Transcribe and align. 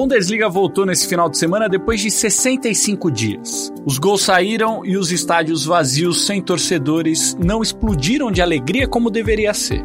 Bundesliga 0.00 0.48
voltou 0.48 0.86
nesse 0.86 1.06
final 1.06 1.28
de 1.28 1.36
semana 1.36 1.68
depois 1.68 2.00
de 2.00 2.10
65 2.10 3.10
dias. 3.10 3.70
Os 3.84 3.98
gols 3.98 4.22
saíram 4.22 4.82
e 4.82 4.96
os 4.96 5.12
estádios 5.12 5.66
vazios 5.66 6.24
sem 6.24 6.40
torcedores 6.40 7.36
não 7.38 7.60
explodiram 7.60 8.32
de 8.32 8.40
alegria 8.40 8.88
como 8.88 9.10
deveria 9.10 9.52
ser. 9.52 9.84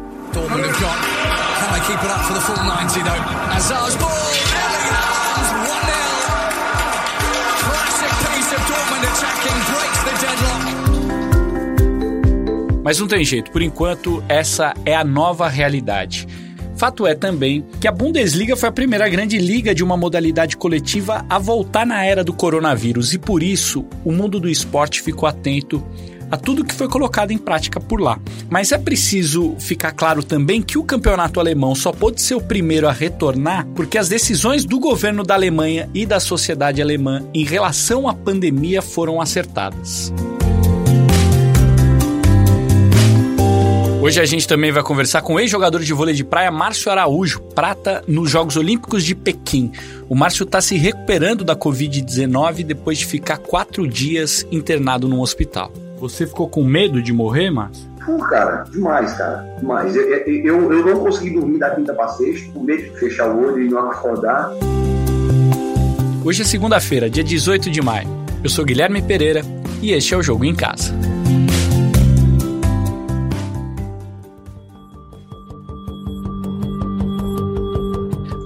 Mas 12.82 12.98
não 12.98 13.06
tem 13.06 13.22
jeito, 13.22 13.50
por 13.50 13.60
enquanto 13.60 14.24
essa 14.28 14.72
é 14.86 14.94
a 14.96 15.04
nova 15.04 15.46
realidade. 15.46 16.26
Fato 16.76 17.06
é 17.06 17.14
também 17.14 17.64
que 17.80 17.88
a 17.88 17.92
Bundesliga 17.92 18.54
foi 18.54 18.68
a 18.68 18.72
primeira 18.72 19.08
grande 19.08 19.38
liga 19.38 19.74
de 19.74 19.82
uma 19.82 19.96
modalidade 19.96 20.56
coletiva 20.56 21.24
a 21.28 21.38
voltar 21.38 21.86
na 21.86 22.04
era 22.04 22.22
do 22.22 22.34
coronavírus 22.34 23.14
e 23.14 23.18
por 23.18 23.42
isso 23.42 23.86
o 24.04 24.12
mundo 24.12 24.38
do 24.38 24.48
esporte 24.48 25.00
ficou 25.00 25.26
atento 25.26 25.82
a 26.30 26.36
tudo 26.36 26.64
que 26.64 26.74
foi 26.74 26.88
colocado 26.88 27.30
em 27.30 27.38
prática 27.38 27.80
por 27.80 28.00
lá. 28.00 28.18
Mas 28.50 28.72
é 28.72 28.78
preciso 28.78 29.54
ficar 29.58 29.92
claro 29.92 30.22
também 30.22 30.60
que 30.60 30.76
o 30.76 30.84
campeonato 30.84 31.40
alemão 31.40 31.74
só 31.74 31.92
pôde 31.92 32.20
ser 32.20 32.34
o 32.34 32.40
primeiro 32.40 32.88
a 32.88 32.92
retornar 32.92 33.66
porque 33.74 33.96
as 33.96 34.08
decisões 34.08 34.64
do 34.64 34.78
governo 34.78 35.22
da 35.22 35.34
Alemanha 35.34 35.88
e 35.94 36.04
da 36.04 36.20
sociedade 36.20 36.82
alemã 36.82 37.24
em 37.32 37.44
relação 37.44 38.08
à 38.08 38.12
pandemia 38.12 38.82
foram 38.82 39.20
acertadas. 39.20 40.12
Hoje 44.06 44.20
a 44.20 44.24
gente 44.24 44.46
também 44.46 44.70
vai 44.70 44.84
conversar 44.84 45.20
com 45.20 45.34
o 45.34 45.40
ex-jogador 45.40 45.82
de 45.82 45.92
vôlei 45.92 46.14
de 46.14 46.22
praia 46.22 46.48
Márcio 46.48 46.92
Araújo, 46.92 47.40
prata 47.56 48.04
nos 48.06 48.30
Jogos 48.30 48.56
Olímpicos 48.56 49.02
de 49.02 49.16
Pequim. 49.16 49.72
O 50.08 50.14
Márcio 50.14 50.44
está 50.44 50.60
se 50.60 50.76
recuperando 50.76 51.42
da 51.42 51.56
Covid-19 51.56 52.62
depois 52.62 52.98
de 52.98 53.04
ficar 53.04 53.38
quatro 53.38 53.84
dias 53.88 54.46
internado 54.52 55.08
num 55.08 55.18
hospital. 55.18 55.72
Você 55.98 56.24
ficou 56.24 56.48
com 56.48 56.62
medo 56.62 57.02
de 57.02 57.12
morrer, 57.12 57.50
Márcio? 57.50 57.84
Pô, 58.04 58.16
cara, 58.18 58.62
demais, 58.70 59.12
cara, 59.14 59.38
demais. 59.58 59.96
Eu, 59.96 60.04
eu, 60.04 60.72
eu 60.72 60.86
não 60.86 61.00
consegui 61.00 61.30
dormir 61.30 61.58
da 61.58 61.70
quinta 61.70 61.92
para 61.92 62.06
sexta, 62.10 62.52
com 62.52 62.62
medo 62.62 62.84
de 62.84 63.00
fechar 63.00 63.28
o 63.28 63.44
olho 63.44 63.60
e 63.60 63.68
não 63.68 63.90
acordar. 63.90 64.52
Hoje 66.24 66.42
é 66.42 66.44
segunda-feira, 66.44 67.10
dia 67.10 67.24
18 67.24 67.68
de 67.68 67.82
maio. 67.82 68.06
Eu 68.44 68.50
sou 68.50 68.64
Guilherme 68.64 69.02
Pereira 69.02 69.42
e 69.82 69.90
este 69.90 70.14
é 70.14 70.16
o 70.16 70.22
Jogo 70.22 70.44
em 70.44 70.54
Casa. 70.54 70.94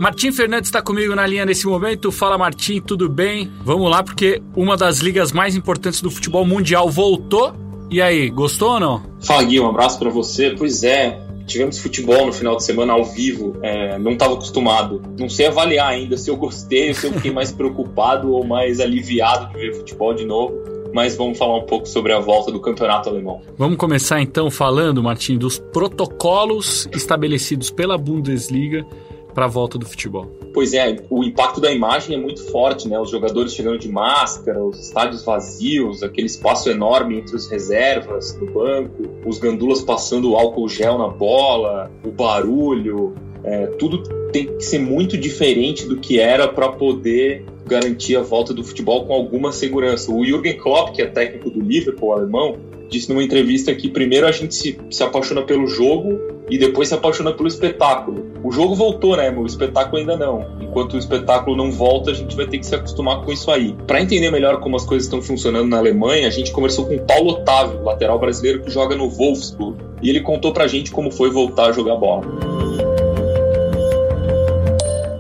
Martim 0.00 0.32
Fernandes 0.32 0.68
está 0.68 0.80
comigo 0.80 1.14
na 1.14 1.26
linha 1.26 1.44
nesse 1.44 1.66
momento. 1.66 2.10
Fala, 2.10 2.38
Martim, 2.38 2.80
tudo 2.80 3.06
bem? 3.06 3.52
Vamos 3.62 3.90
lá, 3.90 4.02
porque 4.02 4.40
uma 4.56 4.74
das 4.74 5.00
ligas 5.00 5.30
mais 5.30 5.54
importantes 5.54 6.00
do 6.00 6.10
futebol 6.10 6.42
mundial 6.46 6.88
voltou. 6.88 7.52
E 7.90 8.00
aí, 8.00 8.30
gostou 8.30 8.70
ou 8.70 8.80
não? 8.80 9.02
Fala, 9.20 9.42
Gui, 9.42 9.60
um 9.60 9.68
abraço 9.68 9.98
para 9.98 10.08
você. 10.08 10.54
Pois 10.56 10.82
é, 10.84 11.20
tivemos 11.46 11.78
futebol 11.78 12.24
no 12.24 12.32
final 12.32 12.56
de 12.56 12.64
semana 12.64 12.94
ao 12.94 13.04
vivo, 13.04 13.58
é, 13.62 13.98
não 13.98 14.12
estava 14.12 14.32
acostumado. 14.32 15.02
Não 15.18 15.28
sei 15.28 15.48
avaliar 15.48 15.88
ainda 15.88 16.16
se 16.16 16.30
eu 16.30 16.36
gostei, 16.38 16.94
se 16.94 17.06
eu 17.06 17.12
fiquei 17.12 17.30
mais 17.30 17.52
preocupado 17.52 18.32
ou 18.32 18.42
mais 18.42 18.80
aliviado 18.80 19.52
de 19.52 19.58
ver 19.58 19.74
futebol 19.74 20.14
de 20.14 20.24
novo. 20.24 20.54
Mas 20.94 21.14
vamos 21.14 21.36
falar 21.36 21.58
um 21.58 21.66
pouco 21.66 21.86
sobre 21.86 22.14
a 22.14 22.18
volta 22.18 22.50
do 22.50 22.58
campeonato 22.58 23.10
alemão. 23.10 23.42
Vamos 23.58 23.76
começar 23.76 24.22
então 24.22 24.50
falando, 24.50 25.02
Martim, 25.02 25.36
dos 25.36 25.58
protocolos 25.58 26.88
estabelecidos 26.90 27.70
pela 27.70 27.98
Bundesliga 27.98 28.86
para 29.30 29.44
a 29.44 29.48
volta 29.48 29.78
do 29.78 29.86
futebol? 29.86 30.26
Pois 30.52 30.74
é, 30.74 30.96
o 31.08 31.22
impacto 31.22 31.60
da 31.60 31.72
imagem 31.72 32.16
é 32.16 32.18
muito 32.18 32.44
forte, 32.50 32.88
né? 32.88 32.98
Os 32.98 33.10
jogadores 33.10 33.54
chegando 33.54 33.78
de 33.78 33.88
máscara, 33.88 34.62
os 34.62 34.78
estádios 34.78 35.24
vazios, 35.24 36.02
aquele 36.02 36.26
espaço 36.26 36.68
enorme 36.68 37.18
entre 37.18 37.36
as 37.36 37.48
reservas 37.48 38.36
no 38.38 38.50
banco, 38.50 39.08
os 39.24 39.38
gandulas 39.38 39.82
passando 39.82 40.34
álcool 40.34 40.69
gel 40.69 40.98
na 40.98 41.08
bola, 41.08 41.90
o 42.04 42.10
barulho, 42.10 43.14
é, 43.44 43.66
tudo 43.66 44.02
tem 44.32 44.46
que 44.46 44.64
ser 44.64 44.78
muito 44.78 45.16
diferente 45.16 45.86
do 45.86 45.96
que 45.96 46.20
era 46.20 46.46
para 46.46 46.69
poder 46.69 47.44
garantir 47.66 48.16
a 48.16 48.22
volta 48.22 48.52
do 48.52 48.64
futebol 48.64 49.06
com 49.06 49.12
alguma 49.12 49.52
segurança. 49.52 50.12
O 50.12 50.24
Jürgen 50.24 50.56
Klopp, 50.56 50.94
que 50.94 51.02
é 51.02 51.06
técnico 51.06 51.50
do 51.50 51.60
Liverpool 51.60 52.12
alemão, 52.12 52.56
disse 52.90 53.08
numa 53.08 53.22
entrevista 53.22 53.74
que 53.74 53.88
primeiro 53.88 54.26
a 54.26 54.32
gente 54.32 54.54
se, 54.54 54.78
se 54.90 55.02
apaixona 55.02 55.42
pelo 55.42 55.66
jogo 55.66 56.18
e 56.50 56.58
depois 56.58 56.88
se 56.88 56.94
apaixona 56.94 57.32
pelo 57.32 57.46
espetáculo. 57.46 58.26
O 58.42 58.50
jogo 58.50 58.74
voltou, 58.74 59.16
né? 59.16 59.30
O 59.30 59.46
espetáculo 59.46 59.98
ainda 59.98 60.16
não. 60.16 60.44
Enquanto 60.60 60.94
o 60.94 60.98
espetáculo 60.98 61.56
não 61.56 61.70
volta, 61.70 62.10
a 62.10 62.14
gente 62.14 62.34
vai 62.34 62.46
ter 62.46 62.58
que 62.58 62.66
se 62.66 62.74
acostumar 62.74 63.22
com 63.22 63.32
isso 63.32 63.50
aí. 63.50 63.74
Para 63.86 64.02
entender 64.02 64.30
melhor 64.30 64.58
como 64.60 64.76
as 64.76 64.84
coisas 64.84 65.06
estão 65.06 65.22
funcionando 65.22 65.68
na 65.68 65.78
Alemanha, 65.78 66.26
a 66.26 66.30
gente 66.30 66.50
conversou 66.50 66.86
com 66.86 66.98
Paulo 66.98 67.30
Otávio, 67.30 67.82
lateral 67.84 68.18
brasileiro 68.18 68.62
que 68.62 68.70
joga 68.70 68.96
no 68.96 69.08
Wolfsburg, 69.08 69.78
e 70.02 70.10
ele 70.10 70.20
contou 70.20 70.52
pra 70.52 70.66
gente 70.66 70.90
como 70.90 71.12
foi 71.12 71.30
voltar 71.30 71.66
a 71.66 71.72
jogar 71.72 71.96
bola. 71.96 72.26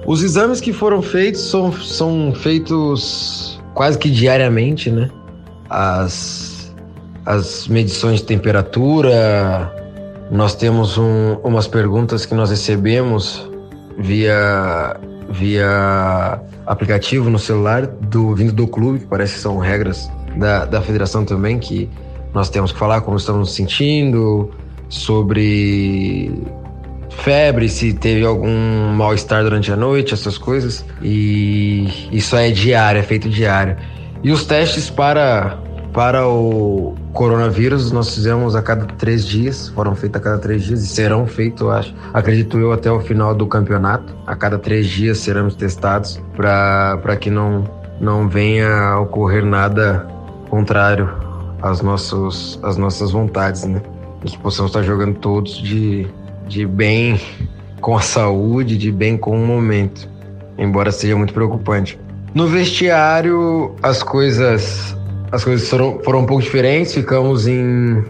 Os 0.04 0.24
exames 0.24 0.60
que 0.60 0.72
foram 0.72 1.00
feitos 1.00 1.42
são, 1.42 1.72
são 1.72 2.34
feitos 2.34 3.60
quase 3.74 3.96
que 3.96 4.10
diariamente, 4.10 4.90
né? 4.90 5.08
As, 5.68 6.49
as 7.24 7.68
medições 7.68 8.20
de 8.20 8.26
temperatura, 8.26 9.72
nós 10.30 10.54
temos 10.54 10.96
um, 10.96 11.34
umas 11.42 11.66
perguntas 11.66 12.24
que 12.24 12.34
nós 12.34 12.50
recebemos 12.50 13.50
via, 13.98 14.96
via 15.30 16.40
aplicativo 16.66 17.28
no 17.28 17.38
celular 17.38 17.86
do 17.86 18.34
vindo 18.34 18.52
do 18.52 18.66
clube, 18.66 19.00
que 19.00 19.06
parece 19.06 19.34
que 19.34 19.40
são 19.40 19.58
regras 19.58 20.10
da, 20.36 20.64
da 20.64 20.80
federação 20.80 21.24
também, 21.24 21.58
que 21.58 21.90
nós 22.32 22.48
temos 22.48 22.72
que 22.72 22.78
falar 22.78 23.00
como 23.00 23.16
estamos 23.16 23.40
nos 23.40 23.54
sentindo, 23.54 24.50
sobre 24.88 26.32
febre, 27.10 27.68
se 27.68 27.92
teve 27.92 28.24
algum 28.24 28.92
mal-estar 28.94 29.42
durante 29.42 29.70
a 29.72 29.76
noite, 29.76 30.14
essas 30.14 30.38
coisas. 30.38 30.84
E 31.02 32.08
isso 32.12 32.36
é 32.36 32.50
diário, 32.50 33.00
é 33.00 33.02
feito 33.02 33.28
diário. 33.28 33.76
E 34.22 34.30
os 34.30 34.44
testes 34.44 34.90
para 34.90 35.58
para 35.92 36.26
o 36.26 36.94
coronavírus, 37.12 37.90
nós 37.90 38.14
fizemos 38.14 38.54
a 38.54 38.62
cada 38.62 38.86
três 38.86 39.26
dias, 39.26 39.68
foram 39.68 39.94
feitos 39.94 40.20
a 40.20 40.24
cada 40.24 40.38
três 40.38 40.62
dias 40.62 40.82
e 40.82 40.86
serão 40.86 41.26
feitos, 41.26 41.66
acho, 41.68 41.94
acredito 42.14 42.58
eu, 42.58 42.72
até 42.72 42.90
o 42.90 43.00
final 43.00 43.34
do 43.34 43.46
campeonato. 43.46 44.14
A 44.26 44.36
cada 44.36 44.58
três 44.58 44.86
dias 44.86 45.18
seremos 45.18 45.54
testados 45.54 46.22
para 46.36 47.16
que 47.16 47.28
não, 47.28 47.64
não 48.00 48.28
venha 48.28 48.68
a 48.68 49.00
ocorrer 49.00 49.44
nada 49.44 50.06
contrário 50.48 51.10
às, 51.60 51.82
nossos, 51.82 52.58
às 52.62 52.76
nossas 52.76 53.10
vontades, 53.10 53.64
né? 53.64 53.82
E 54.24 54.30
que 54.30 54.38
possamos 54.38 54.70
estar 54.70 54.82
jogando 54.82 55.18
todos 55.18 55.58
de, 55.60 56.06
de 56.46 56.66
bem 56.66 57.20
com 57.80 57.96
a 57.96 58.00
saúde, 58.00 58.76
de 58.76 58.92
bem 58.92 59.16
com 59.16 59.32
o 59.32 59.46
momento, 59.46 60.08
embora 60.56 60.92
seja 60.92 61.16
muito 61.16 61.32
preocupante. 61.32 61.98
No 62.32 62.46
vestiário, 62.46 63.74
as 63.82 64.04
coisas 64.04 64.96
as 65.32 65.44
coisas 65.44 65.68
foram, 65.68 66.00
foram 66.02 66.20
um 66.20 66.26
pouco 66.26 66.42
diferentes. 66.42 66.94
Ficamos 66.94 67.46
em 67.46 68.04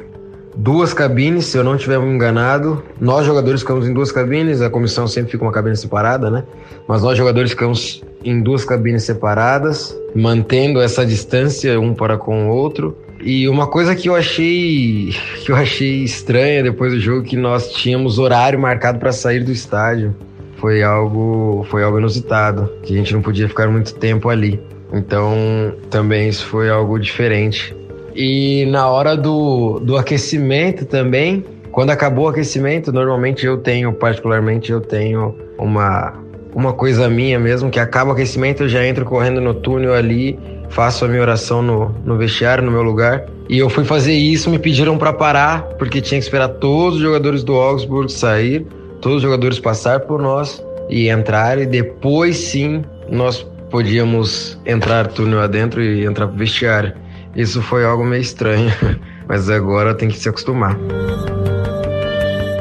duas 0.57 0.93
cabines, 0.93 1.47
se 1.47 1.57
eu 1.57 1.65
não 1.65 1.77
estiver 1.77 1.99
enganado. 2.01 2.83
Nós 3.01 3.27
jogadores 3.27 3.61
ficamos 3.61 3.89
em 3.89 3.93
duas 3.93 4.11
cabines, 4.11 4.61
a 4.61 4.71
comissão 4.71 5.07
sempre 5.07 5.33
fica 5.33 5.45
uma 5.45 5.53
cabine 5.53 5.77
separada, 5.77 6.31
né? 6.31 6.45
Mas 6.89 7.03
nós 7.03 7.17
jogadores 7.17 7.51
ficamos 7.51 8.03
em 8.25 8.43
duas 8.43 8.65
cabines 8.65 9.05
separadas, 9.05 9.97
mantendo 10.15 10.81
essa 10.81 11.05
distância 11.05 11.79
um 11.81 11.95
para 11.95 12.17
com 12.17 12.49
o 12.49 12.55
outro. 12.55 12.97
E 13.23 13.49
uma 13.49 13.67
coisa 13.67 13.95
que 13.95 14.09
eu 14.09 14.17
achei 14.17 15.15
que 15.45 15.53
eu 15.53 15.57
achei 15.57 16.03
estranha 16.05 16.63
depois 16.63 16.93
do 16.93 17.01
jogo 17.01 17.23
que 17.23 17.37
nós 17.37 17.73
tínhamos 17.73 18.19
horário 18.19 18.59
marcado 18.59 18.99
para 18.99 19.13
sair 19.13 19.45
do 19.45 19.53
estádio. 19.53 20.15
Foi 20.57 20.83
algo 20.83 21.67
foi 21.71 21.83
algo 21.83 21.99
inusitado, 21.99 22.71
que 22.83 22.95
a 22.95 22.97
gente 22.97 23.15
não 23.15 23.23
podia 23.23 23.49
ficar 23.49 23.69
muito 23.69 23.95
tempo 23.95 24.29
ali. 24.29 24.61
Então, 24.93 25.75
também 25.89 26.29
isso 26.29 26.47
foi 26.47 26.69
algo 26.69 26.99
diferente. 26.99 27.75
E 28.15 28.67
na 28.67 28.89
hora 28.89 29.17
do, 29.17 29.79
do 29.81 29.97
aquecimento 29.97 30.85
também, 30.85 31.45
quando 31.71 31.91
acabou 31.91 32.27
o 32.27 32.29
aquecimento, 32.29 32.93
normalmente 32.93 33.47
eu 33.47 33.59
tenho, 33.59 33.93
particularmente 33.93 34.73
eu 34.73 34.81
tenho 34.81 35.35
uma, 35.57 36.15
uma 36.55 36.73
coisa 36.73 37.09
minha 37.09 37.39
mesmo, 37.39 37.71
que 37.71 37.79
acaba 37.79 38.11
o 38.11 38.13
aquecimento, 38.13 38.65
eu 38.65 38.69
já 38.69 38.85
entro 38.85 39.05
correndo 39.05 39.41
no 39.41 39.55
túnel 39.55 39.95
ali, 39.95 40.39
faço 40.69 41.05
a 41.05 41.09
minha 41.09 41.23
oração 41.23 41.63
no, 41.63 41.95
no 42.05 42.17
vestiário, 42.17 42.65
no 42.65 42.73
meu 42.73 42.83
lugar. 42.83 43.27
E 43.49 43.59
eu 43.59 43.69
fui 43.69 43.85
fazer 43.85 44.15
isso, 44.15 44.51
me 44.51 44.59
pediram 44.59 44.99
para 44.99 45.13
parar, 45.13 45.63
porque 45.79 46.01
tinha 46.01 46.19
que 46.19 46.25
esperar 46.25 46.49
todos 46.49 46.97
os 46.97 47.03
jogadores 47.03 47.45
do 47.45 47.55
Augsburg 47.55 48.11
sair, 48.11 48.67
todos 49.01 49.17
os 49.17 49.23
jogadores 49.23 49.59
passar 49.59 50.01
por 50.01 50.21
nós 50.21 50.65
e 50.89 51.09
entrar, 51.09 51.59
e 51.61 51.67
depois 51.67 52.37
sim 52.37 52.85
nós 53.09 53.47
podíamos 53.71 54.59
entrar 54.67 55.07
túnel 55.07 55.41
adentro 55.41 55.83
e 55.83 56.05
entrar 56.05 56.27
pro 56.27 56.37
vestiário. 56.37 56.93
Isso 57.35 57.63
foi 57.63 57.85
algo 57.85 58.05
meio 58.05 58.21
estranho, 58.21 58.71
mas 59.29 59.49
agora 59.49 59.95
tem 59.95 60.09
que 60.09 60.19
se 60.19 60.29
acostumar. 60.29 60.77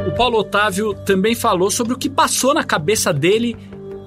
O 0.08 0.12
Paulo 0.16 0.40
Otávio 0.40 0.94
também 0.94 1.36
falou 1.36 1.72
sobre 1.72 1.94
o 1.94 1.98
que 1.98 2.10
passou 2.10 2.54
na 2.54 2.64
cabeça 2.64 3.12
dele 3.12 3.58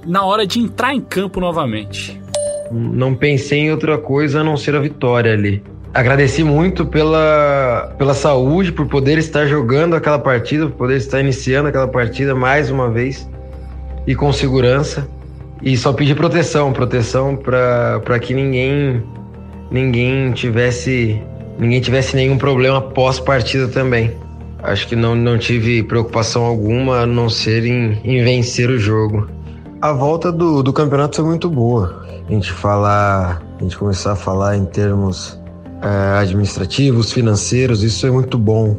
na 0.06 0.24
hora 0.24 0.46
de 0.46 0.58
entrar 0.58 0.94
em 0.94 1.00
campo 1.00 1.40
novamente? 1.40 2.20
Não 2.70 3.14
pensei 3.14 3.60
em 3.60 3.70
outra 3.70 3.98
coisa 3.98 4.40
a 4.40 4.44
não 4.44 4.56
ser 4.56 4.74
a 4.74 4.80
vitória 4.80 5.32
ali. 5.32 5.62
Agradeci 5.92 6.42
muito 6.42 6.86
pela, 6.86 7.94
pela 7.98 8.14
saúde, 8.14 8.72
por 8.72 8.86
poder 8.86 9.18
estar 9.18 9.46
jogando 9.46 9.94
aquela 9.94 10.18
partida, 10.18 10.66
por 10.66 10.76
poder 10.76 10.96
estar 10.96 11.20
iniciando 11.20 11.68
aquela 11.68 11.86
partida 11.86 12.34
mais 12.34 12.70
uma 12.70 12.90
vez 12.90 13.28
e 14.06 14.14
com 14.14 14.32
segurança. 14.32 15.06
E 15.62 15.76
só 15.76 15.92
pedi 15.92 16.14
proteção, 16.14 16.72
proteção 16.72 17.36
para 17.36 18.18
que 18.20 18.34
ninguém 18.34 19.02
ninguém 19.70 20.32
tivesse 20.32 21.20
ninguém 21.58 21.80
tivesse 21.80 22.16
nenhum 22.16 22.36
problema 22.36 22.80
pós 22.80 23.20
partida 23.20 23.68
também. 23.68 24.12
Acho 24.62 24.86
que 24.88 24.96
não, 24.96 25.14
não 25.14 25.38
tive 25.38 25.82
preocupação 25.82 26.44
alguma 26.44 27.00
a 27.00 27.06
não 27.06 27.28
ser 27.28 27.64
em, 27.64 27.98
em 28.04 28.22
vencer 28.22 28.70
o 28.70 28.78
jogo. 28.78 29.28
A 29.80 29.92
volta 29.92 30.30
do, 30.30 30.62
do 30.62 30.72
campeonato 30.72 31.16
foi 31.16 31.24
muito 31.24 31.50
boa. 31.50 32.06
A 32.28 32.32
gente 32.32 32.52
falar, 32.52 33.42
a 33.58 33.62
gente 33.62 33.76
começar 33.76 34.12
a 34.12 34.16
falar 34.16 34.56
em 34.56 34.64
termos 34.64 35.40
é, 35.82 36.18
administrativos, 36.18 37.12
financeiros, 37.12 37.82
isso 37.82 38.06
é 38.06 38.10
muito 38.10 38.38
bom. 38.38 38.76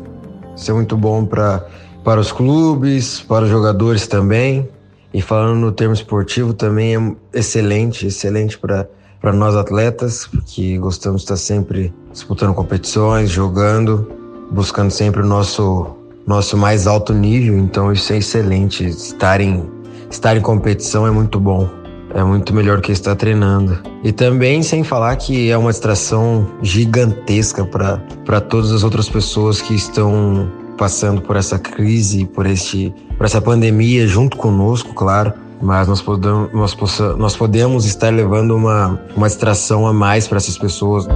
Isso 0.56 0.72
é 0.72 0.74
muito 0.74 0.96
bom 0.96 1.26
para 1.26 1.66
para 2.04 2.20
os 2.20 2.32
clubes, 2.32 3.22
para 3.22 3.46
os 3.46 3.50
jogadores 3.50 4.08
também. 4.08 4.68
E 5.14 5.22
falando 5.22 5.60
no 5.60 5.72
termo 5.72 5.94
esportivo 5.94 6.54
também 6.54 6.96
é 6.96 7.40
excelente, 7.40 8.08
excelente 8.08 8.58
para 8.58 8.88
para 9.24 9.32
nós 9.32 9.56
atletas, 9.56 10.30
que 10.46 10.78
gostamos 10.78 11.22
de 11.22 11.26
estar 11.28 11.38
sempre 11.38 11.94
disputando 12.12 12.54
competições, 12.54 13.30
jogando, 13.30 14.12
buscando 14.52 14.92
sempre 14.92 15.22
o 15.22 15.26
nosso 15.26 15.96
nosso 16.28 16.58
mais 16.58 16.88
alto 16.88 17.14
nível, 17.14 17.58
então 17.58 17.92
isso 17.92 18.12
é 18.12 18.18
excelente. 18.18 18.86
Estar 18.86 19.40
em, 19.40 19.64
estar 20.10 20.36
em 20.36 20.42
competição 20.42 21.08
é 21.08 21.12
muito 21.12 21.40
bom. 21.40 21.70
É 22.14 22.24
muito 22.24 22.54
melhor 22.54 22.82
que 22.82 22.92
estar 22.92 23.16
treinando. 23.16 23.80
E 24.04 24.12
também, 24.12 24.62
sem 24.62 24.84
falar 24.84 25.16
que 25.16 25.50
é 25.50 25.58
uma 25.58 25.72
distração 25.72 26.48
gigantesca 26.62 27.66
para 27.66 28.42
todas 28.42 28.72
as 28.72 28.84
outras 28.84 29.10
pessoas 29.10 29.62
que 29.62 29.74
estão 29.74 30.52
passando 30.78 31.22
por 31.22 31.36
essa 31.36 31.58
crise, 31.58 32.26
por, 32.26 32.46
este, 32.46 32.94
por 33.24 33.28
essa 33.28 33.42
pandemia 33.42 34.06
junto 34.06 34.36
conosco, 34.36 34.94
claro. 34.94 35.32
Mas 35.62 35.88
nós 35.88 36.02
podemos, 36.02 36.52
nós, 36.52 36.76
possa, 36.76 37.16
nós 37.16 37.38
podemos 37.38 37.86
estar 37.86 38.14
levando 38.14 38.54
uma, 38.54 39.00
uma 39.16 39.28
distração 39.28 39.88
a 39.88 39.94
mais 39.94 40.28
para 40.28 40.36
essas 40.40 40.58
pessoas. 40.58 41.08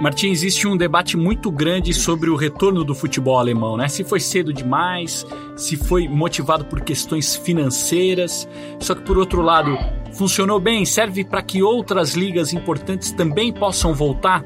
Martim, 0.00 0.30
existe 0.30 0.66
um 0.66 0.76
debate 0.76 1.16
muito 1.16 1.48
grande 1.48 1.94
sobre 1.94 2.28
o 2.28 2.34
retorno 2.34 2.82
do 2.82 2.92
futebol 2.92 3.38
alemão, 3.38 3.76
né? 3.76 3.86
Se 3.86 4.02
foi 4.02 4.18
cedo 4.18 4.52
demais, 4.52 5.24
se 5.54 5.76
foi 5.76 6.08
motivado 6.08 6.64
por 6.64 6.80
questões 6.80 7.36
financeiras. 7.36 8.48
Só 8.80 8.96
que, 8.96 9.02
por 9.02 9.16
outro 9.16 9.42
lado, 9.42 9.78
funcionou 10.12 10.58
bem, 10.58 10.84
serve 10.84 11.24
para 11.24 11.40
que 11.40 11.62
outras 11.62 12.16
ligas 12.16 12.52
importantes 12.52 13.12
também 13.12 13.52
possam 13.52 13.94
voltar. 13.94 14.44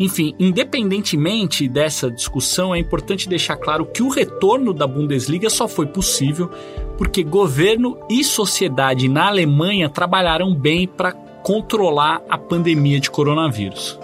Enfim, 0.00 0.34
independentemente 0.38 1.68
dessa 1.68 2.10
discussão, 2.10 2.74
é 2.74 2.78
importante 2.78 3.28
deixar 3.28 3.56
claro 3.56 3.84
que 3.84 4.02
o 4.02 4.08
retorno 4.08 4.72
da 4.72 4.86
Bundesliga 4.86 5.50
só 5.50 5.68
foi 5.68 5.86
possível 5.86 6.50
porque 6.96 7.22
governo 7.22 7.98
e 8.08 8.24
sociedade 8.24 9.08
na 9.08 9.28
Alemanha 9.28 9.90
trabalharam 9.90 10.54
bem 10.54 10.88
para 10.88 11.12
controlar 11.12 12.22
a 12.30 12.38
pandemia 12.38 12.98
de 12.98 13.10
coronavírus. 13.10 14.00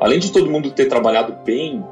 Além 0.00 0.18
de 0.18 0.32
todo 0.32 0.50
mundo 0.50 0.70
ter 0.70 0.86
trabalhado 0.86 1.36
bem, 1.44 1.84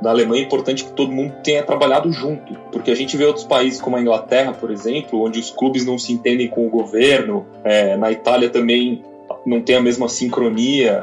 na 0.00 0.10
Alemanha 0.10 0.42
é 0.42 0.44
importante 0.44 0.84
que 0.84 0.92
todo 0.92 1.10
mundo 1.10 1.34
tenha 1.42 1.64
trabalhado 1.64 2.12
junto, 2.12 2.54
porque 2.70 2.92
a 2.92 2.94
gente 2.94 3.16
vê 3.16 3.24
outros 3.24 3.44
países 3.44 3.80
como 3.80 3.96
a 3.96 4.00
Inglaterra, 4.00 4.52
por 4.52 4.70
exemplo, 4.70 5.24
onde 5.24 5.40
os 5.40 5.50
clubes 5.50 5.84
não 5.84 5.98
se 5.98 6.12
entendem 6.12 6.46
com 6.46 6.66
o 6.66 6.70
governo, 6.70 7.46
é, 7.64 7.96
na 7.96 8.12
Itália 8.12 8.48
também 8.48 9.02
não 9.44 9.60
tem 9.60 9.76
a 9.76 9.80
mesma 9.80 10.08
sincronia, 10.08 11.02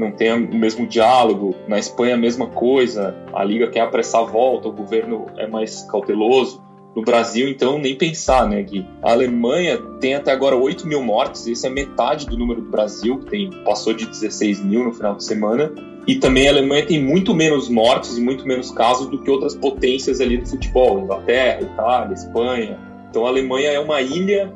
não 0.00 0.10
tem 0.10 0.32
o 0.32 0.54
mesmo 0.54 0.86
diálogo, 0.86 1.54
na 1.68 1.78
Espanha 1.78 2.14
a 2.14 2.18
mesma 2.18 2.46
coisa, 2.46 3.14
a 3.34 3.44
liga 3.44 3.68
quer 3.68 3.80
apressar 3.80 4.22
a 4.22 4.24
volta, 4.24 4.68
o 4.68 4.72
governo 4.72 5.26
é 5.36 5.46
mais 5.46 5.82
cauteloso. 5.82 6.62
No 6.96 7.02
Brasil, 7.02 7.48
então, 7.48 7.78
nem 7.78 7.94
pensar, 7.94 8.48
né, 8.48 8.60
Gui? 8.62 8.84
A 9.00 9.12
Alemanha 9.12 9.78
tem 10.00 10.14
até 10.14 10.32
agora 10.32 10.56
8 10.56 10.88
mil 10.88 11.00
mortes, 11.04 11.46
esse 11.46 11.64
é 11.64 11.70
metade 11.70 12.26
do 12.26 12.36
número 12.36 12.62
do 12.62 12.68
Brasil, 12.68 13.18
que 13.18 13.26
tem, 13.26 13.50
passou 13.64 13.92
de 13.92 14.06
16 14.06 14.64
mil 14.64 14.82
no 14.82 14.92
final 14.92 15.14
de 15.14 15.22
semana. 15.22 15.70
E 16.06 16.16
também 16.16 16.48
a 16.48 16.50
Alemanha 16.50 16.84
tem 16.84 17.00
muito 17.00 17.32
menos 17.32 17.68
mortes 17.68 18.16
e 18.16 18.20
muito 18.20 18.44
menos 18.44 18.72
casos 18.72 19.06
do 19.06 19.22
que 19.22 19.30
outras 19.30 19.54
potências 19.54 20.20
ali 20.20 20.38
do 20.38 20.48
futebol, 20.48 20.98
Inglaterra, 20.98 21.60
Itália, 21.60 22.14
Espanha. 22.14 22.78
Então 23.08 23.24
a 23.24 23.28
Alemanha 23.28 23.68
é 23.70 23.78
uma 23.78 24.00
ilha 24.00 24.52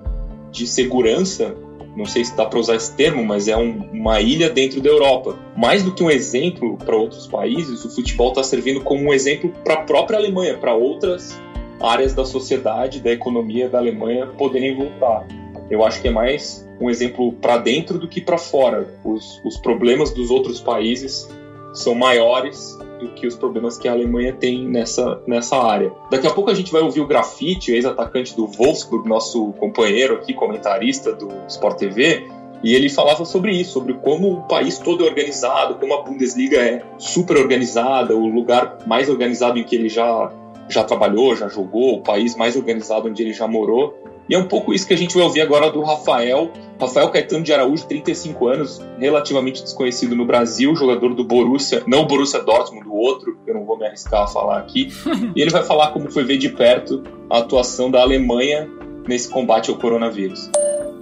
de 0.51 0.67
segurança, 0.67 1.55
não 1.97 2.05
sei 2.05 2.25
se 2.25 2.37
dá 2.37 2.45
para 2.45 2.59
usar 2.59 2.77
esse 2.77 2.95
termo, 2.95 3.25
mas 3.25 3.47
é 3.49 3.57
um, 3.57 3.89
uma 3.93 4.21
ilha 4.21 4.51
dentro 4.51 4.81
da 4.81 4.89
Europa. 4.89 5.37
Mais 5.57 5.83
do 5.83 5.93
que 5.93 6.03
um 6.03 6.11
exemplo 6.11 6.77
para 6.77 6.97
outros 6.97 7.27
países, 7.27 7.85
o 7.85 7.91
futebol 7.91 8.31
está 8.31 8.43
servindo 8.43 8.81
como 8.81 9.05
um 9.05 9.13
exemplo 9.13 9.53
para 9.65 9.75
a 9.75 9.83
própria 9.83 10.19
Alemanha, 10.19 10.59
para 10.59 10.75
outras 10.75 11.39
áreas 11.81 12.15
da 12.15 12.25
sociedade, 12.25 13.01
da 13.01 13.13
economia 13.13 13.69
da 13.69 13.79
Alemanha 13.79 14.27
poderem 14.27 14.75
voltar. 14.75 15.27
Eu 15.71 15.85
acho 15.85 16.01
que 16.03 16.09
é 16.09 16.11
mais 16.11 16.69
um 16.81 16.91
exemplo 16.91 17.33
para 17.33 17.59
dentro 17.59 17.99
do 17.99 18.09
que 18.09 18.21
para 18.21 18.39
fora. 18.39 18.89
Os, 19.05 19.41
os 19.45 19.57
problemas 19.57 20.13
dos 20.13 20.31
outros 20.31 20.61
países 20.61 21.29
são 21.75 21.95
maiores 21.95 22.79
do 23.01 23.09
que 23.11 23.27
os 23.27 23.37
problemas 23.37 23.77
que 23.77 23.89
a 23.89 23.93
Alemanha 23.93 24.33
tem 24.33 24.67
nessa, 24.67 25.21
nessa 25.27 25.57
área. 25.57 25.93
Daqui 26.11 26.27
a 26.27 26.31
pouco 26.31 26.51
a 26.51 26.55
gente 26.55 26.73
vai 26.73 26.81
ouvir 26.81 27.01
o 27.01 27.07
Grafite, 27.07 27.73
ex-atacante 27.73 28.35
do 28.35 28.47
Wolfsburg, 28.47 29.09
nosso 29.09 29.53
companheiro 29.55 30.15
aqui, 30.15 30.33
comentarista 30.33 31.13
do 31.13 31.29
Sport 31.49 31.77
TV, 31.77 32.27
e 32.63 32.75
ele 32.75 32.89
falava 32.89 33.27
sobre 33.27 33.53
isso, 33.53 33.73
sobre 33.73 33.93
como 33.95 34.33
o 34.33 34.43
país 34.45 34.79
todo 34.79 35.05
é 35.05 35.07
organizado, 35.07 35.75
como 35.75 35.93
a 35.93 36.03
Bundesliga 36.03 36.57
é 36.57 36.83
super 36.97 37.37
organizada, 37.37 38.17
o 38.17 38.27
lugar 38.27 38.79
mais 38.87 39.11
organizado 39.11 39.59
em 39.59 39.65
que 39.65 39.77
ele 39.77 39.91
já, 39.91 40.33
já 40.69 40.85
trabalhou, 40.85 41.37
já 41.37 41.49
jogou, 41.49 41.97
o 41.97 42.03
país 42.03 42.37
mais 42.37 42.57
organizado 42.57 43.09
onde 43.09 43.23
ele 43.23 43.33
já 43.33 43.47
morou. 43.47 43.95
E 44.29 44.35
é 44.35 44.39
um 44.39 44.47
pouco 44.47 44.73
isso 44.73 44.87
que 44.87 44.95
a 44.95 44.97
gente 44.97 45.15
vai 45.15 45.25
ouvir 45.25 45.43
agora 45.43 45.71
do 45.71 45.83
Rafael. 45.83 46.51
Rafael 46.81 47.11
Caetano 47.11 47.45
de 47.45 47.53
Araújo, 47.53 47.87
35 47.87 48.49
anos, 48.49 48.83
relativamente 48.99 49.63
desconhecido 49.63 50.17
no 50.17 50.25
Brasil, 50.25 50.75
jogador 50.75 51.15
do 51.15 51.25
Borussia, 51.25 51.83
não 51.87 52.03
o 52.03 52.07
Borussia 52.07 52.41
Dortmund, 52.41 52.85
do 52.85 52.95
outro, 52.95 53.37
eu 53.47 53.55
não 53.55 53.65
vou 53.65 53.79
me 53.79 53.87
arriscar 53.87 54.23
a 54.23 54.27
falar 54.27 54.59
aqui. 54.59 54.91
e 55.37 55.41
ele 55.41 55.51
vai 55.51 55.63
falar 55.63 55.89
como 55.89 56.11
foi 56.11 56.25
ver 56.25 56.39
de 56.39 56.49
perto 56.49 57.03
a 57.29 57.39
atuação 57.39 57.91
da 57.91 58.01
Alemanha 58.01 58.69
nesse 59.07 59.29
combate 59.29 59.71
ao 59.71 59.77
coronavírus. 59.77 60.51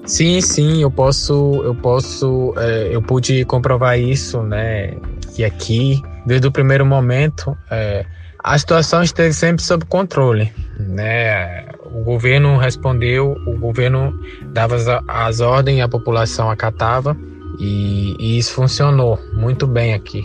Sim, 0.05 0.41
sim, 0.41 0.83
eu 0.83 0.91
posso, 0.91 1.63
eu 1.63 1.75
posso, 1.77 2.53
é, 2.57 2.89
eu 2.93 3.01
pude 3.01 3.45
comprovar 3.45 3.99
isso, 3.99 4.43
né? 4.43 4.97
Que 5.35 5.45
aqui, 5.45 6.03
desde 6.27 6.49
o 6.49 6.51
primeiro 6.51 6.85
momento, 6.85 7.57
é, 7.71 8.05
a 8.43 8.59
situação 8.59 9.03
esteve 9.03 9.33
sempre 9.33 9.63
sob 9.63 9.85
controle, 9.87 10.53
né? 10.79 11.67
o 11.93 12.03
governo 12.03 12.57
respondeu, 12.57 13.37
o 13.47 13.57
governo 13.57 14.19
dava 14.47 14.77
as, 14.77 14.87
as 15.07 15.41
ordens, 15.41 15.81
a 15.83 15.89
população 15.89 16.51
acatava 16.51 17.17
e, 17.59 18.17
e, 18.19 18.39
isso 18.39 18.53
funcionou 18.55 19.19
muito 19.35 19.67
bem 19.67 19.93
aqui. 19.93 20.25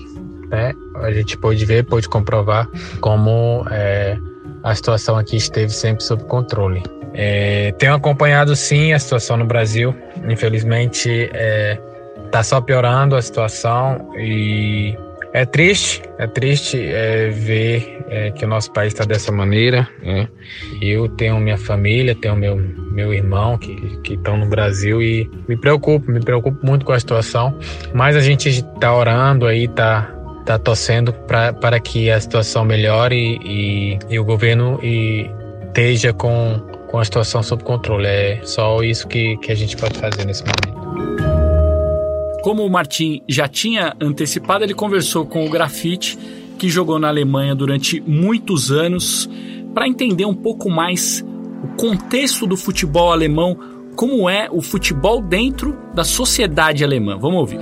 Né? 0.50 0.74
A 0.96 1.12
gente 1.12 1.38
pôde 1.38 1.64
ver, 1.66 1.84
pôde 1.84 2.08
comprovar 2.08 2.70
como 3.02 3.66
é, 3.70 4.18
a 4.64 4.74
situação 4.74 5.18
aqui 5.18 5.36
esteve 5.36 5.72
sempre 5.72 6.04
sob 6.04 6.24
controle. 6.24 6.82
É, 7.14 7.74
tenho 7.78 7.94
acompanhado 7.94 8.56
sim 8.56 8.94
a 8.94 9.00
situação 9.00 9.38
no 9.38 9.46
Brasil, 9.46 9.94
infelizmente 10.28 11.10
está 11.10 11.38
é, 11.38 11.82
tá 12.32 12.44
só 12.44 12.62
piorando 12.62 13.16
a 13.16 13.22
situação 13.22 14.14
e 14.16 14.96
é 15.34 15.46
triste, 15.46 16.02
é 16.18 16.28
triste 16.28 16.80
é, 16.80 17.30
ver 17.30 17.97
é, 18.10 18.32
que 18.32 18.46
o 18.46 18.48
nosso 18.48 18.72
país 18.72 18.94
está 18.94 19.06
dessa 19.06 19.32
maneira. 19.32 19.88
Né? 20.02 20.28
Eu 20.82 21.08
tenho 21.08 21.40
minha 21.40 21.58
família, 21.58 22.16
tenho 22.16 22.36
meu, 22.36 22.58
meu 22.92 23.14
irmão 23.14 23.58
que 23.58 24.14
estão 24.14 24.38
no 24.38 24.48
Brasil 24.48 25.02
e 25.02 25.30
me 25.48 25.58
preocupo, 25.58 26.12
me 26.12 26.20
preocupo 26.20 26.66
muito 26.66 26.86
com 26.86 26.94
a 26.94 27.00
situação. 27.00 27.58
Mas 27.94 28.16
a 28.16 28.22
gente 28.22 28.50
está 28.50 28.96
orando 28.96 29.46
aí, 29.46 29.66
está 29.66 30.14
tá 30.46 30.58
torcendo 30.58 31.12
pra, 31.12 31.52
para 31.52 31.78
que 31.78 32.10
a 32.10 32.20
situação 32.22 32.64
melhore 32.64 33.38
e, 33.44 34.00
e 34.10 34.18
o 34.18 34.24
governo 34.24 34.80
e 34.82 35.30
esteja 35.68 36.14
com, 36.14 36.60
com 36.88 37.00
a 37.00 37.06
situação 37.06 37.44
sob 37.44 37.64
controle. 37.64 38.08
É 38.08 38.40
só 38.44 38.82
isso 38.82 39.08
que, 39.08 39.36
que 39.38 39.52
a 39.52 39.56
gente 39.56 39.76
pode 39.76 40.00
fazer 40.00 40.26
nesse 40.26 40.44
momento. 40.44 40.78
Como 42.42 42.66
o 42.66 42.70
Martin 42.70 43.22
já 43.28 43.46
tinha 43.48 43.94
antecipado, 44.00 44.64
ele 44.64 44.74
conversou 44.74 45.26
com 45.26 45.46
o 45.46 45.50
Grafite, 45.50 46.18
que 46.58 46.68
jogou 46.68 47.00
na 47.00 47.08
Alemanha 47.08 47.56
durante 47.56 48.02
muitos 48.02 48.72
anos, 48.72 49.30
para 49.74 49.88
entender 49.88 50.26
um 50.26 50.34
pouco 50.34 50.70
mais 50.70 51.24
o 51.64 51.68
contexto 51.78 52.46
do 52.46 52.58
futebol 52.58 53.12
alemão, 53.12 53.58
como 53.96 54.30
é 54.30 54.50
o 54.52 54.62
futebol 54.62 55.22
dentro 55.22 55.78
da 55.94 56.04
sociedade 56.04 56.84
alemã. 56.84 57.18
Vamos 57.18 57.40
ouvir. 57.40 57.60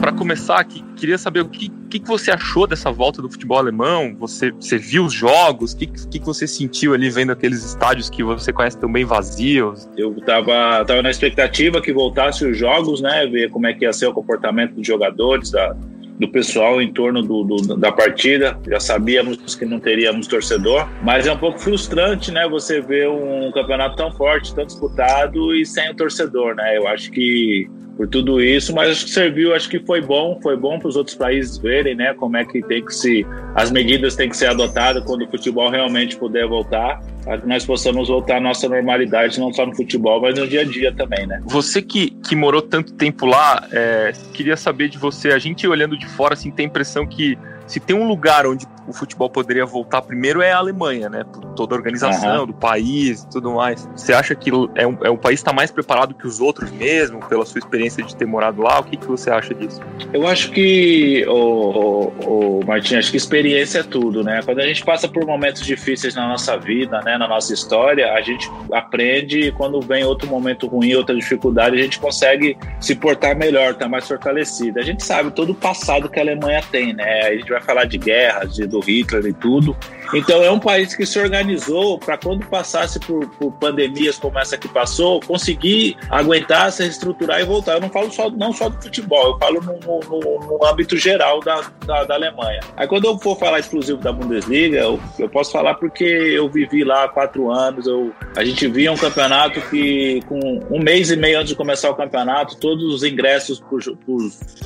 Para 0.00 0.12
começar 0.12 0.58
aqui, 0.58 0.84
queria 0.96 1.18
saber 1.18 1.40
o 1.40 1.48
que 1.48 1.70
que, 1.98 2.06
você 2.06 2.30
achou 2.30 2.66
dessa 2.66 2.90
volta 2.90 3.22
do 3.22 3.30
futebol 3.30 3.58
alemão? 3.58 4.14
Você, 4.18 4.50
você 4.50 4.76
viu 4.76 5.04
os 5.04 5.12
jogos? 5.12 5.72
O 5.72 5.76
que, 5.76 5.86
que, 5.86 6.18
você 6.20 6.46
sentiu 6.46 6.94
ali 6.94 7.10
vendo 7.10 7.32
aqueles 7.32 7.64
estádios 7.64 8.10
que 8.10 8.22
você 8.22 8.52
conhece 8.52 8.78
tão 8.78 8.90
bem 8.90 9.04
vazios? 9.04 9.88
Eu 9.96 10.14
tava, 10.22 10.84
tava 10.84 11.02
na 11.02 11.10
expectativa 11.10 11.80
que 11.80 11.92
voltasse 11.92 12.44
os 12.44 12.56
jogos, 12.56 13.00
né? 13.00 13.26
Ver 13.26 13.50
como 13.50 13.66
é 13.66 13.72
que 13.72 13.84
ia 13.84 13.92
ser 13.92 14.06
o 14.06 14.12
comportamento 14.12 14.74
dos 14.74 14.86
jogadores, 14.86 15.50
da, 15.50 15.76
do 16.18 16.28
pessoal 16.28 16.80
em 16.80 16.92
torno 16.92 17.22
do, 17.22 17.44
do, 17.44 17.76
da 17.76 17.92
partida. 17.92 18.58
Já 18.66 18.80
sabíamos 18.80 19.54
que 19.54 19.64
não 19.64 19.78
teríamos 19.78 20.26
torcedor, 20.26 20.88
mas 21.02 21.26
é 21.26 21.32
um 21.32 21.38
pouco 21.38 21.58
frustrante, 21.58 22.30
né? 22.30 22.48
Você 22.48 22.80
ver 22.80 23.08
um 23.08 23.50
campeonato 23.52 23.96
tão 23.96 24.10
forte, 24.12 24.54
tão 24.54 24.64
disputado 24.64 25.54
e 25.54 25.64
sem 25.64 25.90
o 25.90 25.94
torcedor, 25.94 26.54
né? 26.54 26.76
Eu 26.76 26.88
acho 26.88 27.10
que 27.10 27.68
por 27.96 28.06
tudo 28.06 28.40
isso, 28.42 28.74
mas 28.74 28.90
acho 28.90 29.04
que 29.06 29.10
serviu, 29.10 29.54
acho 29.54 29.68
que 29.68 29.80
foi 29.80 30.00
bom, 30.00 30.38
foi 30.42 30.56
bom 30.56 30.78
para 30.78 30.88
os 30.88 30.96
outros 30.96 31.16
países 31.16 31.56
verem, 31.56 31.94
né, 31.94 32.12
como 32.14 32.36
é 32.36 32.44
que 32.44 32.62
tem 32.62 32.84
que 32.84 32.94
se 32.94 33.26
as 33.54 33.70
medidas 33.70 34.14
têm 34.14 34.28
que 34.28 34.36
ser 34.36 34.50
adotadas 34.50 35.02
quando 35.04 35.22
o 35.22 35.30
futebol 35.30 35.70
realmente 35.70 36.16
puder 36.16 36.46
voltar, 36.46 37.00
para 37.24 37.38
que 37.38 37.48
nós 37.48 37.64
possamos 37.64 38.08
voltar 38.08 38.36
à 38.36 38.40
nossa 38.40 38.68
normalidade, 38.68 39.40
não 39.40 39.52
só 39.52 39.64
no 39.64 39.74
futebol, 39.74 40.20
mas 40.20 40.38
no 40.38 40.46
dia 40.46 40.60
a 40.60 40.64
dia 40.64 40.92
também, 40.92 41.26
né? 41.26 41.40
Você 41.46 41.80
que, 41.80 42.10
que 42.10 42.36
morou 42.36 42.60
tanto 42.60 42.92
tempo 42.92 43.24
lá, 43.24 43.66
é, 43.72 44.12
queria 44.34 44.56
saber 44.56 44.88
de 44.88 44.98
você, 44.98 45.30
a 45.30 45.38
gente 45.38 45.66
olhando 45.66 45.98
de 45.98 46.06
fora, 46.06 46.34
assim, 46.34 46.50
tem 46.50 46.66
a 46.66 46.68
impressão 46.68 47.06
que 47.06 47.38
se 47.66 47.80
tem 47.80 47.96
um 47.96 48.06
lugar 48.06 48.46
onde 48.46 48.66
o 48.86 48.92
futebol 48.92 49.28
poderia 49.28 49.66
voltar 49.66 50.02
primeiro 50.02 50.40
é 50.42 50.52
a 50.52 50.58
Alemanha, 50.58 51.08
né? 51.08 51.24
Por 51.24 51.44
toda 51.54 51.74
a 51.74 51.78
organização 51.78 52.40
uhum. 52.40 52.46
do 52.46 52.54
país 52.54 53.22
e 53.22 53.28
tudo 53.28 53.52
mais. 53.52 53.88
Você 53.94 54.12
acha 54.12 54.34
que 54.34 54.50
é 54.74 54.86
um, 54.86 54.98
é 55.02 55.10
um 55.10 55.16
país 55.16 55.40
está 55.40 55.52
mais 55.52 55.70
preparado 55.70 56.14
que 56.14 56.26
os 56.26 56.40
outros 56.40 56.70
mesmo, 56.72 57.20
pela 57.28 57.44
sua 57.44 57.58
experiência 57.58 58.02
de 58.02 58.16
ter 58.16 58.26
morado 58.26 58.62
lá? 58.62 58.80
O 58.80 58.84
que, 58.84 58.96
que 58.96 59.06
você 59.06 59.30
acha 59.30 59.54
disso? 59.54 59.80
Eu 60.12 60.26
acho 60.26 60.50
que, 60.50 61.24
o, 61.28 61.32
o, 61.32 62.60
o 62.60 62.66
Martim, 62.66 62.96
acho 62.96 63.10
que 63.10 63.16
experiência 63.16 63.80
é 63.80 63.82
tudo, 63.82 64.24
né? 64.24 64.40
Quando 64.44 64.60
a 64.60 64.66
gente 64.66 64.84
passa 64.84 65.08
por 65.08 65.24
momentos 65.24 65.62
difíceis 65.62 66.14
na 66.14 66.26
nossa 66.26 66.56
vida, 66.56 67.00
né, 67.02 67.16
na 67.16 67.28
nossa 67.28 67.52
história, 67.52 68.12
a 68.12 68.20
gente 68.20 68.50
aprende 68.72 69.40
e 69.40 69.52
quando 69.52 69.80
vem 69.80 70.04
outro 70.04 70.28
momento 70.28 70.66
ruim, 70.66 70.94
outra 70.94 71.14
dificuldade, 71.14 71.76
a 71.76 71.82
gente 71.82 71.98
consegue 71.98 72.56
se 72.80 72.94
portar 72.94 73.36
melhor, 73.36 73.72
estar 73.72 73.84
tá 73.84 73.88
mais 73.88 74.06
fortalecido. 74.06 74.78
A 74.78 74.82
gente 74.82 75.04
sabe 75.04 75.30
todo 75.30 75.50
o 75.50 75.54
passado 75.54 76.08
que 76.08 76.18
a 76.18 76.22
Alemanha 76.22 76.62
tem, 76.70 76.92
né? 76.92 77.22
A 77.26 77.32
gente 77.34 77.48
vai 77.48 77.60
falar 77.60 77.84
de 77.84 77.98
guerras, 77.98 78.54
de 78.54 78.66
do 78.76 78.80
Hitler 78.80 79.26
e 79.26 79.32
tudo. 79.32 79.76
Então 80.14 80.42
é 80.42 80.50
um 80.50 80.58
país 80.58 80.94
que 80.94 81.04
se 81.04 81.18
organizou 81.18 81.98
para 81.98 82.16
quando 82.16 82.46
passasse 82.46 82.98
por, 83.00 83.28
por, 83.30 83.52
pandemias 83.52 84.18
como 84.18 84.38
essa 84.38 84.56
que 84.56 84.68
passou, 84.68 85.20
conseguir 85.20 85.96
aguentar, 86.10 86.70
se 86.72 86.82
reestruturar 86.82 87.40
e 87.40 87.44
voltar. 87.44 87.74
Eu 87.74 87.80
não 87.80 87.90
falo 87.90 88.10
só, 88.12 88.30
não 88.30 88.52
só 88.52 88.68
do 88.68 88.80
futebol, 88.82 89.32
eu 89.32 89.38
falo 89.38 89.60
no, 89.62 90.00
no, 90.00 90.58
no 90.58 90.66
âmbito 90.66 90.96
geral 90.96 91.40
da, 91.40 91.62
da, 91.84 92.04
da, 92.04 92.14
Alemanha. 92.14 92.60
Aí 92.76 92.86
quando 92.86 93.06
eu 93.06 93.18
for 93.18 93.38
falar 93.38 93.58
exclusivo 93.58 93.98
da 93.98 94.12
Bundesliga, 94.12 94.78
eu, 94.78 95.00
eu 95.18 95.28
posso 95.28 95.52
falar 95.52 95.74
porque 95.74 96.04
eu 96.04 96.48
vivi 96.48 96.84
lá 96.84 97.04
há 97.04 97.08
quatro 97.08 97.50
anos, 97.50 97.86
eu, 97.86 98.12
a 98.36 98.44
gente 98.44 98.66
via 98.68 98.92
um 98.92 98.96
campeonato 98.96 99.60
que 99.62 100.20
com 100.28 100.60
um 100.70 100.80
mês 100.80 101.10
e 101.10 101.16
meio 101.16 101.38
antes 101.38 101.50
de 101.50 101.56
começar 101.56 101.90
o 101.90 101.94
campeonato, 101.94 102.56
todos 102.56 102.84
os 102.84 103.02
ingressos 103.02 103.60
para 103.60 103.76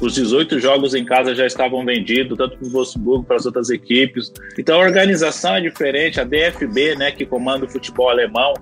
os 0.02 0.14
18 0.14 0.58
jogos 0.58 0.94
em 0.94 1.04
casa 1.04 1.34
já 1.34 1.46
estavam 1.46 1.84
vendidos, 1.84 2.36
tanto 2.36 2.56
para 2.56 2.66
o 2.66 2.70
Wolfsburg, 2.70 3.26
para 3.26 3.36
as 3.36 3.46
outras 3.46 3.70
equipes. 3.70 4.32
Então 4.58 4.80
a 4.80 4.84
organização 4.84 5.29
organização 5.30 5.54
é 5.54 5.60
diferente, 5.60 6.20
a 6.20 6.24
DFB, 6.24 6.96
né, 6.96 7.12
que 7.12 7.24
comanda 7.24 7.64
o 7.64 7.68
futebol 7.68 8.10
alemão, 8.10 8.54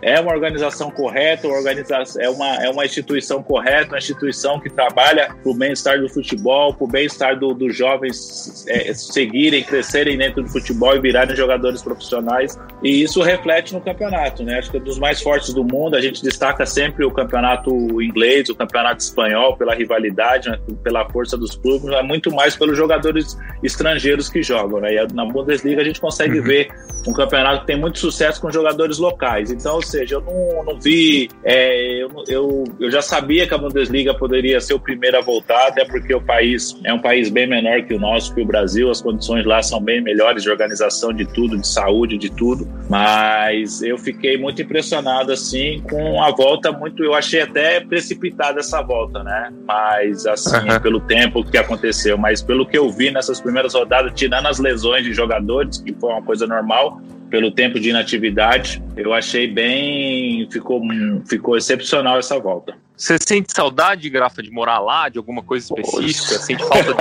é 0.00 0.20
uma 0.20 0.32
organização 0.32 0.90
correta, 0.90 1.46
uma 1.46 1.56
organização, 1.56 2.20
é, 2.20 2.28
uma, 2.28 2.64
é 2.64 2.70
uma 2.70 2.84
instituição 2.84 3.42
correta, 3.42 3.92
uma 3.92 3.98
instituição 3.98 4.60
que 4.60 4.68
trabalha 4.70 5.34
para 5.42 5.50
o 5.50 5.54
bem-estar 5.54 6.00
do 6.00 6.08
futebol, 6.08 6.74
para 6.74 6.84
o 6.84 6.88
bem-estar 6.88 7.38
do, 7.38 7.54
dos 7.54 7.76
jovens 7.76 8.64
é, 8.68 8.92
seguirem, 8.92 9.62
crescerem 9.62 10.16
dentro 10.18 10.42
do 10.42 10.48
futebol 10.48 10.94
e 10.94 11.00
virarem 11.00 11.34
jogadores 11.36 11.82
profissionais. 11.82 12.58
E 12.82 13.02
isso 13.02 13.22
reflete 13.22 13.72
no 13.72 13.80
campeonato, 13.80 14.42
né? 14.42 14.58
Acho 14.58 14.70
que 14.70 14.76
é 14.76 14.80
dos 14.80 14.98
mais 14.98 15.22
fortes 15.22 15.52
do 15.54 15.64
mundo. 15.64 15.96
A 15.96 16.00
gente 16.00 16.22
destaca 16.22 16.66
sempre 16.66 17.04
o 17.04 17.10
campeonato 17.10 17.70
inglês, 18.02 18.48
o 18.48 18.54
campeonato 18.54 19.02
espanhol, 19.02 19.56
pela 19.56 19.74
rivalidade, 19.74 20.50
né? 20.50 20.58
pela 20.82 21.08
força 21.08 21.36
dos 21.36 21.56
clubes, 21.56 21.84
mas 21.84 22.06
muito 22.06 22.30
mais 22.30 22.56
pelos 22.56 22.76
jogadores 22.76 23.38
estrangeiros 23.62 24.28
que 24.28 24.42
jogam, 24.42 24.80
né? 24.80 24.94
E 24.94 25.14
na 25.14 25.24
Bundesliga 25.24 25.80
a 25.80 25.84
gente 25.84 26.00
consegue 26.00 26.13
consegue 26.14 26.38
uhum. 26.38 26.44
ver 26.44 26.68
um 27.06 27.12
campeonato 27.12 27.60
que 27.60 27.66
tem 27.66 27.78
muito 27.78 27.98
sucesso 27.98 28.40
com 28.40 28.50
jogadores 28.50 28.98
locais. 28.98 29.50
Então, 29.50 29.76
ou 29.76 29.82
seja, 29.82 30.16
eu 30.16 30.20
não, 30.22 30.64
não 30.64 30.80
vi. 30.80 31.28
É, 31.44 32.02
eu, 32.02 32.10
eu, 32.28 32.64
eu 32.80 32.90
já 32.90 33.02
sabia 33.02 33.46
que 33.46 33.54
a 33.54 33.58
Bundesliga 33.58 34.14
poderia 34.14 34.60
ser 34.60 34.74
o 34.74 34.80
primeiro 34.80 35.18
a 35.18 35.20
voltar, 35.20 35.68
até 35.68 35.84
porque 35.84 36.14
o 36.14 36.20
país 36.20 36.76
é 36.84 36.92
um 36.92 36.98
país 36.98 37.28
bem 37.28 37.46
menor 37.46 37.82
que 37.82 37.94
o 37.94 38.00
nosso, 38.00 38.34
que 38.34 38.40
o 38.40 38.46
Brasil. 38.46 38.90
As 38.90 39.02
condições 39.02 39.44
lá 39.44 39.62
são 39.62 39.80
bem 39.80 40.00
melhores 40.00 40.42
de 40.42 40.50
organização 40.50 41.12
de 41.12 41.26
tudo, 41.26 41.58
de 41.58 41.66
saúde, 41.66 42.16
de 42.16 42.30
tudo. 42.30 42.66
Mas 42.88 43.82
eu 43.82 43.98
fiquei 43.98 44.38
muito 44.38 44.62
impressionado, 44.62 45.32
assim, 45.32 45.82
com 45.90 46.22
a 46.22 46.30
volta 46.30 46.72
muito. 46.72 47.04
Eu 47.04 47.14
achei 47.14 47.42
até 47.42 47.80
precipitada 47.80 48.60
essa 48.60 48.80
volta, 48.80 49.22
né? 49.22 49.52
Mas, 49.66 50.26
assim, 50.26 50.56
uhum. 50.56 50.80
pelo 50.80 51.00
tempo 51.00 51.44
que 51.44 51.58
aconteceu. 51.58 52.16
Mas 52.16 52.42
pelo 52.42 52.64
que 52.64 52.78
eu 52.78 52.90
vi 52.90 53.10
nessas 53.10 53.40
primeiras 53.40 53.74
rodadas, 53.74 54.12
tirando 54.14 54.46
as 54.46 54.58
lesões 54.58 55.04
de 55.04 55.12
jogadores, 55.12 55.78
que 55.78 55.92
foi 56.04 56.12
uma 56.12 56.22
coisa 56.22 56.46
normal, 56.46 57.00
pelo 57.30 57.50
tempo 57.50 57.80
de 57.80 57.88
inatividade, 57.88 58.82
eu 58.94 59.14
achei 59.14 59.46
bem. 59.46 60.46
Ficou, 60.50 60.82
ficou 61.26 61.56
excepcional 61.56 62.18
essa 62.18 62.38
volta. 62.38 62.76
Você 62.96 63.16
sente 63.18 63.52
saudade, 63.52 64.08
Grafa, 64.08 64.42
de 64.42 64.50
morar 64.50 64.78
lá, 64.78 65.08
de 65.08 65.18
alguma 65.18 65.42
coisa 65.42 65.66
específica? 65.66 66.34
Poxa. 66.34 66.42
Sente 66.44 66.62
falta 66.62 66.92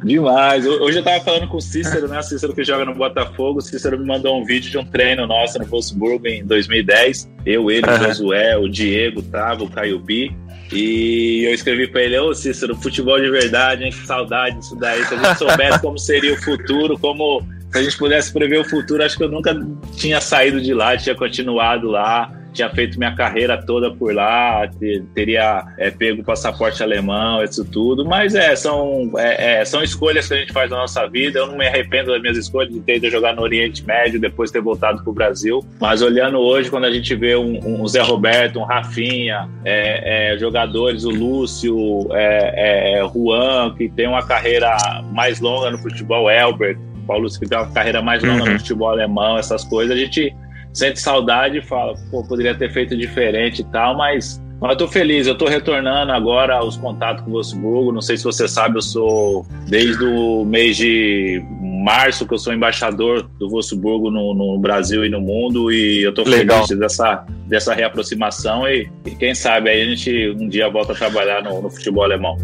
de... 0.00 0.06
Demais. 0.06 0.64
Hoje 0.64 0.98
eu 0.98 1.04
tava 1.04 1.22
falando 1.22 1.48
com 1.48 1.56
o 1.58 1.60
Cícero, 1.60 2.08
né? 2.08 2.20
O 2.20 2.22
Cícero 2.22 2.54
que 2.54 2.64
joga 2.64 2.84
no 2.84 2.94
Botafogo. 2.94 3.58
O 3.58 3.60
Cícero 3.60 3.98
me 3.98 4.06
mandou 4.06 4.40
um 4.40 4.44
vídeo 4.44 4.70
de 4.70 4.78
um 4.78 4.84
treino 4.84 5.26
nosso 5.26 5.58
no 5.58 5.66
Wolfsburg 5.66 6.26
em 6.26 6.46
2010. 6.46 7.28
Eu, 7.44 7.70
ele, 7.70 7.86
o 7.86 7.98
Josué, 7.98 8.56
o 8.56 8.68
Diego, 8.68 9.20
o 9.20 9.22
Tavo, 9.22 9.64
o 9.64 9.70
Caio 9.70 9.98
B. 9.98 10.32
E 10.72 11.44
eu 11.44 11.52
escrevi 11.52 11.86
pra 11.86 12.02
ele, 12.02 12.18
ô 12.18 12.32
Cícero, 12.32 12.74
futebol 12.76 13.20
de 13.20 13.28
verdade, 13.30 13.84
hein? 13.84 13.90
Que 13.90 14.06
saudade 14.06 14.56
disso 14.56 14.74
daí. 14.76 15.04
Se 15.04 15.14
a 15.14 15.18
gente 15.18 15.38
soubesse 15.38 15.80
como 15.82 15.98
seria 15.98 16.32
o 16.32 16.42
futuro, 16.42 16.98
como 16.98 17.42
se 17.72 17.78
a 17.78 17.82
gente 17.82 17.96
pudesse 17.96 18.30
prever 18.32 18.60
o 18.60 18.64
futuro, 18.64 19.02
acho 19.02 19.16
que 19.16 19.24
eu 19.24 19.30
nunca 19.30 19.58
tinha 19.96 20.20
saído 20.20 20.60
de 20.60 20.74
lá, 20.74 20.94
tinha 20.96 21.14
continuado 21.14 21.88
lá, 21.88 22.30
tinha 22.52 22.68
feito 22.68 22.98
minha 22.98 23.14
carreira 23.14 23.56
toda 23.64 23.90
por 23.90 24.14
lá, 24.14 24.68
teria 25.14 25.64
é, 25.78 25.90
pego 25.90 26.20
o 26.20 26.24
passaporte 26.24 26.82
alemão, 26.82 27.42
isso 27.42 27.64
tudo. 27.64 28.04
Mas 28.04 28.34
é 28.34 28.54
são, 28.54 29.10
é, 29.16 29.60
é, 29.60 29.64
são 29.64 29.82
escolhas 29.82 30.28
que 30.28 30.34
a 30.34 30.36
gente 30.36 30.52
faz 30.52 30.70
na 30.70 30.76
nossa 30.76 31.08
vida. 31.08 31.38
Eu 31.38 31.46
não 31.46 31.56
me 31.56 31.66
arrependo 31.66 32.12
das 32.12 32.20
minhas 32.20 32.36
escolhas 32.36 32.72
de 32.72 32.80
ter 32.80 32.96
ido 32.96 33.08
jogar 33.08 33.34
no 33.34 33.40
Oriente 33.40 33.84
Médio, 33.86 34.20
depois 34.20 34.50
ter 34.50 34.60
voltado 34.60 35.02
para 35.02 35.10
o 35.10 35.14
Brasil. 35.14 35.64
Mas 35.80 36.02
olhando 36.02 36.38
hoje, 36.38 36.68
quando 36.68 36.84
a 36.84 36.92
gente 36.92 37.14
vê 37.14 37.36
um, 37.36 37.58
um 37.82 37.88
Zé 37.88 38.02
Roberto, 38.02 38.58
um 38.58 38.64
Rafinha, 38.64 39.48
é, 39.64 40.34
é, 40.34 40.38
jogadores, 40.38 41.04
o 41.04 41.10
Lúcio, 41.10 42.06
é, 42.12 43.02
Juan, 43.14 43.74
que 43.76 43.88
tem 43.88 44.06
uma 44.06 44.22
carreira 44.22 44.76
mais 45.10 45.40
longa 45.40 45.70
no 45.70 45.78
futebol, 45.78 46.30
Elbert, 46.30 46.78
Paulo 47.02 47.28
que 47.28 47.46
tem 47.46 47.58
uma 47.58 47.70
carreira 47.70 48.02
mais 48.02 48.22
longa 48.22 48.44
uhum. 48.44 48.52
no 48.52 48.58
futebol 48.58 48.90
alemão, 48.90 49.38
essas 49.38 49.64
coisas, 49.64 49.96
a 49.96 49.98
gente 49.98 50.34
sente 50.72 51.00
saudade 51.00 51.58
e 51.58 51.62
fala, 51.62 51.94
pô, 52.10 52.24
poderia 52.24 52.54
ter 52.54 52.72
feito 52.72 52.96
diferente 52.96 53.60
e 53.60 53.64
tal, 53.64 53.96
mas, 53.96 54.42
mas 54.60 54.70
eu 54.70 54.76
tô 54.76 54.88
feliz, 54.88 55.26
eu 55.26 55.34
tô 55.34 55.46
retornando 55.46 56.12
agora 56.12 56.56
aos 56.56 56.76
contatos 56.76 57.22
com 57.24 57.30
o 57.30 57.34
Wolfsburgo, 57.34 57.92
não 57.92 58.00
sei 58.00 58.16
se 58.16 58.24
você 58.24 58.48
sabe, 58.48 58.78
eu 58.78 58.82
sou 58.82 59.46
desde 59.68 60.04
o 60.04 60.44
mês 60.44 60.76
de 60.76 61.44
março 61.82 62.26
que 62.26 62.32
eu 62.32 62.38
sou 62.38 62.54
embaixador 62.54 63.28
do 63.38 63.48
Wolfsburgo 63.50 64.10
no, 64.10 64.32
no 64.32 64.58
Brasil 64.58 65.04
e 65.04 65.10
no 65.10 65.20
mundo 65.20 65.72
e 65.72 66.02
eu 66.02 66.14
tô 66.14 66.22
Legal. 66.22 66.66
feliz 66.66 66.80
dessa, 66.80 67.26
dessa 67.46 67.74
reaproximação 67.74 68.66
e, 68.68 68.88
e, 69.04 69.10
quem 69.10 69.34
sabe 69.34 69.68
aí 69.68 69.82
a 69.82 69.84
gente 69.84 70.30
um 70.30 70.48
dia 70.48 70.70
volta 70.70 70.92
a 70.92 70.96
trabalhar 70.96 71.42
no, 71.42 71.60
no 71.60 71.68
futebol 71.68 72.04
alemão. 72.04 72.38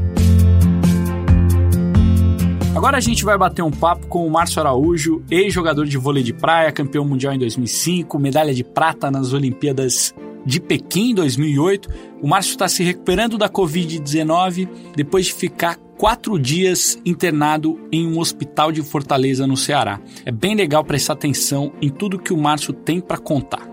Agora 2.74 2.96
a 2.96 3.00
gente 3.00 3.24
vai 3.24 3.36
bater 3.36 3.62
um 3.62 3.70
papo 3.70 4.06
com 4.06 4.26
o 4.26 4.30
Márcio 4.30 4.60
Araújo, 4.60 5.24
ex-jogador 5.30 5.86
de 5.86 5.98
vôlei 5.98 6.22
de 6.22 6.32
praia, 6.32 6.70
campeão 6.70 7.04
mundial 7.04 7.32
em 7.32 7.38
2005, 7.38 8.18
medalha 8.18 8.54
de 8.54 8.62
prata 8.62 9.10
nas 9.10 9.32
Olimpíadas 9.32 10.14
de 10.44 10.60
Pequim 10.60 11.10
em 11.10 11.14
2008. 11.14 11.88
O 12.22 12.28
Márcio 12.28 12.52
está 12.52 12.68
se 12.68 12.82
recuperando 12.84 13.36
da 13.36 13.48
Covid-19 13.48 14.68
depois 14.94 15.26
de 15.26 15.34
ficar 15.34 15.76
quatro 15.96 16.38
dias 16.38 16.96
internado 17.04 17.78
em 17.90 18.06
um 18.06 18.20
hospital 18.20 18.70
de 18.70 18.82
Fortaleza, 18.82 19.46
no 19.46 19.56
Ceará. 19.56 20.00
É 20.24 20.30
bem 20.30 20.54
legal 20.54 20.84
prestar 20.84 21.14
atenção 21.14 21.72
em 21.82 21.88
tudo 21.88 22.18
que 22.18 22.32
o 22.32 22.38
Márcio 22.38 22.72
tem 22.72 23.00
para 23.00 23.18
contar. 23.18 23.68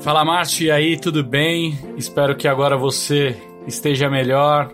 Fala 0.00 0.24
Márcio, 0.24 0.66
e 0.66 0.70
aí, 0.70 0.96
tudo 0.96 1.24
bem? 1.24 1.78
Espero 1.96 2.36
que 2.36 2.46
agora 2.46 2.76
você 2.76 3.36
esteja 3.66 4.08
melhor, 4.08 4.72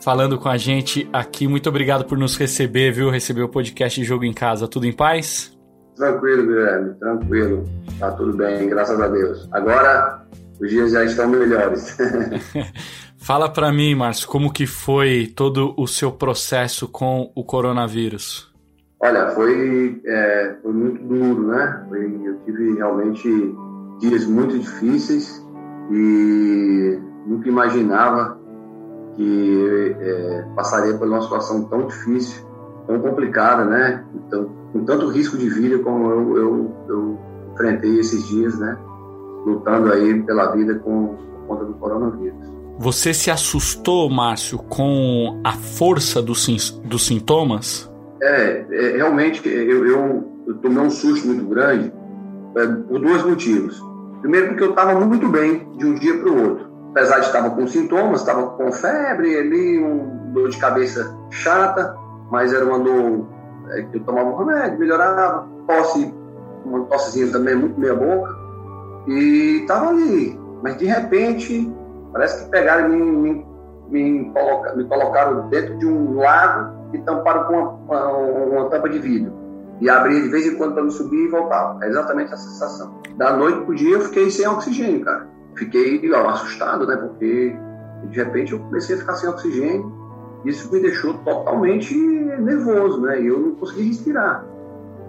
falando 0.00 0.38
com 0.38 0.48
a 0.48 0.56
gente 0.56 1.08
aqui. 1.12 1.46
Muito 1.46 1.68
obrigado 1.68 2.04
por 2.04 2.18
nos 2.18 2.36
receber, 2.36 2.92
viu? 2.92 3.10
Receber 3.10 3.42
o 3.42 3.48
podcast 3.48 4.02
Jogo 4.04 4.24
em 4.24 4.32
Casa. 4.32 4.68
Tudo 4.68 4.86
em 4.86 4.92
paz? 4.92 5.56
Tranquilo, 5.96 6.46
Guilherme, 6.46 6.94
tranquilo. 6.94 7.64
Tá 7.98 8.12
tudo 8.12 8.36
bem, 8.36 8.68
graças 8.68 9.00
a 9.00 9.08
Deus. 9.08 9.48
Agora 9.52 10.24
os 10.60 10.70
dias 10.70 10.92
já 10.92 11.04
estão 11.04 11.28
melhores. 11.28 11.96
Fala 13.18 13.48
para 13.48 13.72
mim, 13.72 13.94
Márcio, 13.94 14.28
como 14.28 14.52
que 14.52 14.66
foi 14.66 15.32
todo 15.34 15.74
o 15.76 15.86
seu 15.86 16.12
processo 16.12 16.86
com 16.86 17.32
o 17.34 17.44
coronavírus? 17.44 18.48
Olha, 19.00 19.30
foi, 19.30 20.00
é, 20.06 20.56
foi 20.62 20.72
muito 20.72 21.02
duro, 21.02 21.48
né? 21.48 21.84
Foi, 21.88 22.04
eu 22.24 22.38
tive 22.44 22.76
realmente 22.76 23.54
dias 24.00 24.24
muito 24.24 24.58
difíceis 24.58 25.44
e 25.90 26.98
nunca 27.26 27.48
imaginava 27.48 28.37
que 29.18 29.96
é, 30.00 30.44
passaria 30.54 30.96
por 30.96 31.08
uma 31.08 31.20
situação 31.20 31.64
tão 31.64 31.88
difícil, 31.88 32.46
tão 32.86 33.00
complicada, 33.00 33.64
né? 33.64 34.04
Então, 34.14 34.48
com 34.72 34.84
tanto 34.84 35.08
risco 35.08 35.36
de 35.36 35.48
vida 35.50 35.80
como 35.80 36.08
eu, 36.08 36.36
eu, 36.36 36.76
eu 36.88 37.18
enfrentei 37.52 37.98
esses 37.98 38.28
dias, 38.28 38.56
né? 38.60 38.78
Lutando 39.44 39.92
aí 39.92 40.22
pela 40.22 40.52
vida 40.52 40.76
com, 40.76 41.16
por 41.16 41.46
conta 41.48 41.64
do 41.64 41.74
coronavírus. 41.74 42.38
Você 42.78 43.12
se 43.12 43.28
assustou, 43.28 44.08
Márcio, 44.08 44.56
com 44.58 45.40
a 45.42 45.52
força 45.52 46.22
dos, 46.22 46.70
dos 46.84 47.04
sintomas? 47.04 47.92
É, 48.22 48.64
é 48.70 48.96
realmente 48.98 49.48
eu, 49.48 49.84
eu, 49.84 50.24
eu, 50.46 50.54
tomei 50.62 50.78
um 50.78 50.90
susto 50.90 51.26
muito 51.26 51.44
grande 51.46 51.92
é, 52.56 52.66
por 52.66 53.00
dois 53.00 53.24
motivos. 53.24 53.82
Primeiro, 54.20 54.48
porque 54.48 54.62
eu 54.62 54.70
estava 54.70 54.94
muito 55.04 55.28
bem 55.28 55.68
de 55.76 55.86
um 55.86 55.94
dia 55.94 56.18
para 56.18 56.30
o 56.30 56.50
outro. 56.50 56.67
Apesar 56.90 57.20
de 57.20 57.26
estar 57.26 57.50
com 57.50 57.66
sintomas, 57.66 58.20
estava 58.20 58.46
com 58.48 58.72
febre 58.72 59.36
ali, 59.36 59.82
um 59.82 60.32
dor 60.32 60.48
de 60.48 60.58
cabeça 60.58 61.16
chata, 61.30 61.96
mas 62.30 62.52
era 62.52 62.64
uma 62.64 62.78
dor 62.78 63.26
é, 63.70 63.82
que 63.82 63.98
eu 63.98 64.04
tomava 64.04 64.30
um 64.30 64.36
remédio, 64.36 64.78
melhorava, 64.78 65.46
tosse, 65.66 66.14
uma 66.64 66.84
tossezinha 66.86 67.30
também 67.30 67.54
muito 67.54 67.78
meia 67.78 67.94
boca, 67.94 68.34
e 69.06 69.60
estava 69.62 69.90
ali. 69.90 70.38
Mas 70.62 70.76
de 70.78 70.86
repente, 70.86 71.72
parece 72.12 72.44
que 72.44 72.50
pegaram 72.50 72.92
e 72.92 72.96
me, 72.96 73.46
me, 73.88 74.30
coloca, 74.32 74.74
me 74.74 74.84
colocaram 74.84 75.48
dentro 75.48 75.78
de 75.78 75.86
um 75.86 76.16
lago 76.16 76.74
e 76.92 76.98
tamparam 76.98 77.44
com 77.44 77.52
uma, 77.52 78.08
uma, 78.08 78.08
uma 78.08 78.70
tampa 78.70 78.88
de 78.88 78.98
vidro. 78.98 79.32
E 79.80 79.88
abria 79.88 80.20
de 80.20 80.28
vez 80.28 80.46
em 80.46 80.56
quando 80.56 80.74
para 80.74 80.82
me 80.82 80.90
subir 80.90 81.26
e 81.26 81.28
voltava. 81.28 81.82
É 81.84 81.88
exatamente 81.88 82.32
a 82.32 82.36
sensação. 82.36 83.00
Da 83.16 83.36
noite 83.36 83.64
pro 83.64 83.74
dia 83.74 83.94
eu 83.94 84.00
fiquei 84.00 84.30
sem 84.30 84.46
oxigênio, 84.46 85.04
cara. 85.04 85.28
Fiquei 85.58 86.00
ó, 86.12 86.28
assustado, 86.28 86.86
né? 86.86 86.96
Porque 86.96 87.56
de 88.04 88.16
repente 88.16 88.52
eu 88.52 88.60
comecei 88.60 88.96
a 88.96 88.98
ficar 88.98 89.14
sem 89.14 89.28
oxigênio. 89.28 89.92
Isso 90.44 90.72
me 90.72 90.80
deixou 90.80 91.14
totalmente 91.14 91.94
nervoso, 91.96 93.00
né? 93.00 93.20
Eu 93.20 93.40
não 93.40 93.54
consegui 93.56 93.88
respirar. 93.88 94.44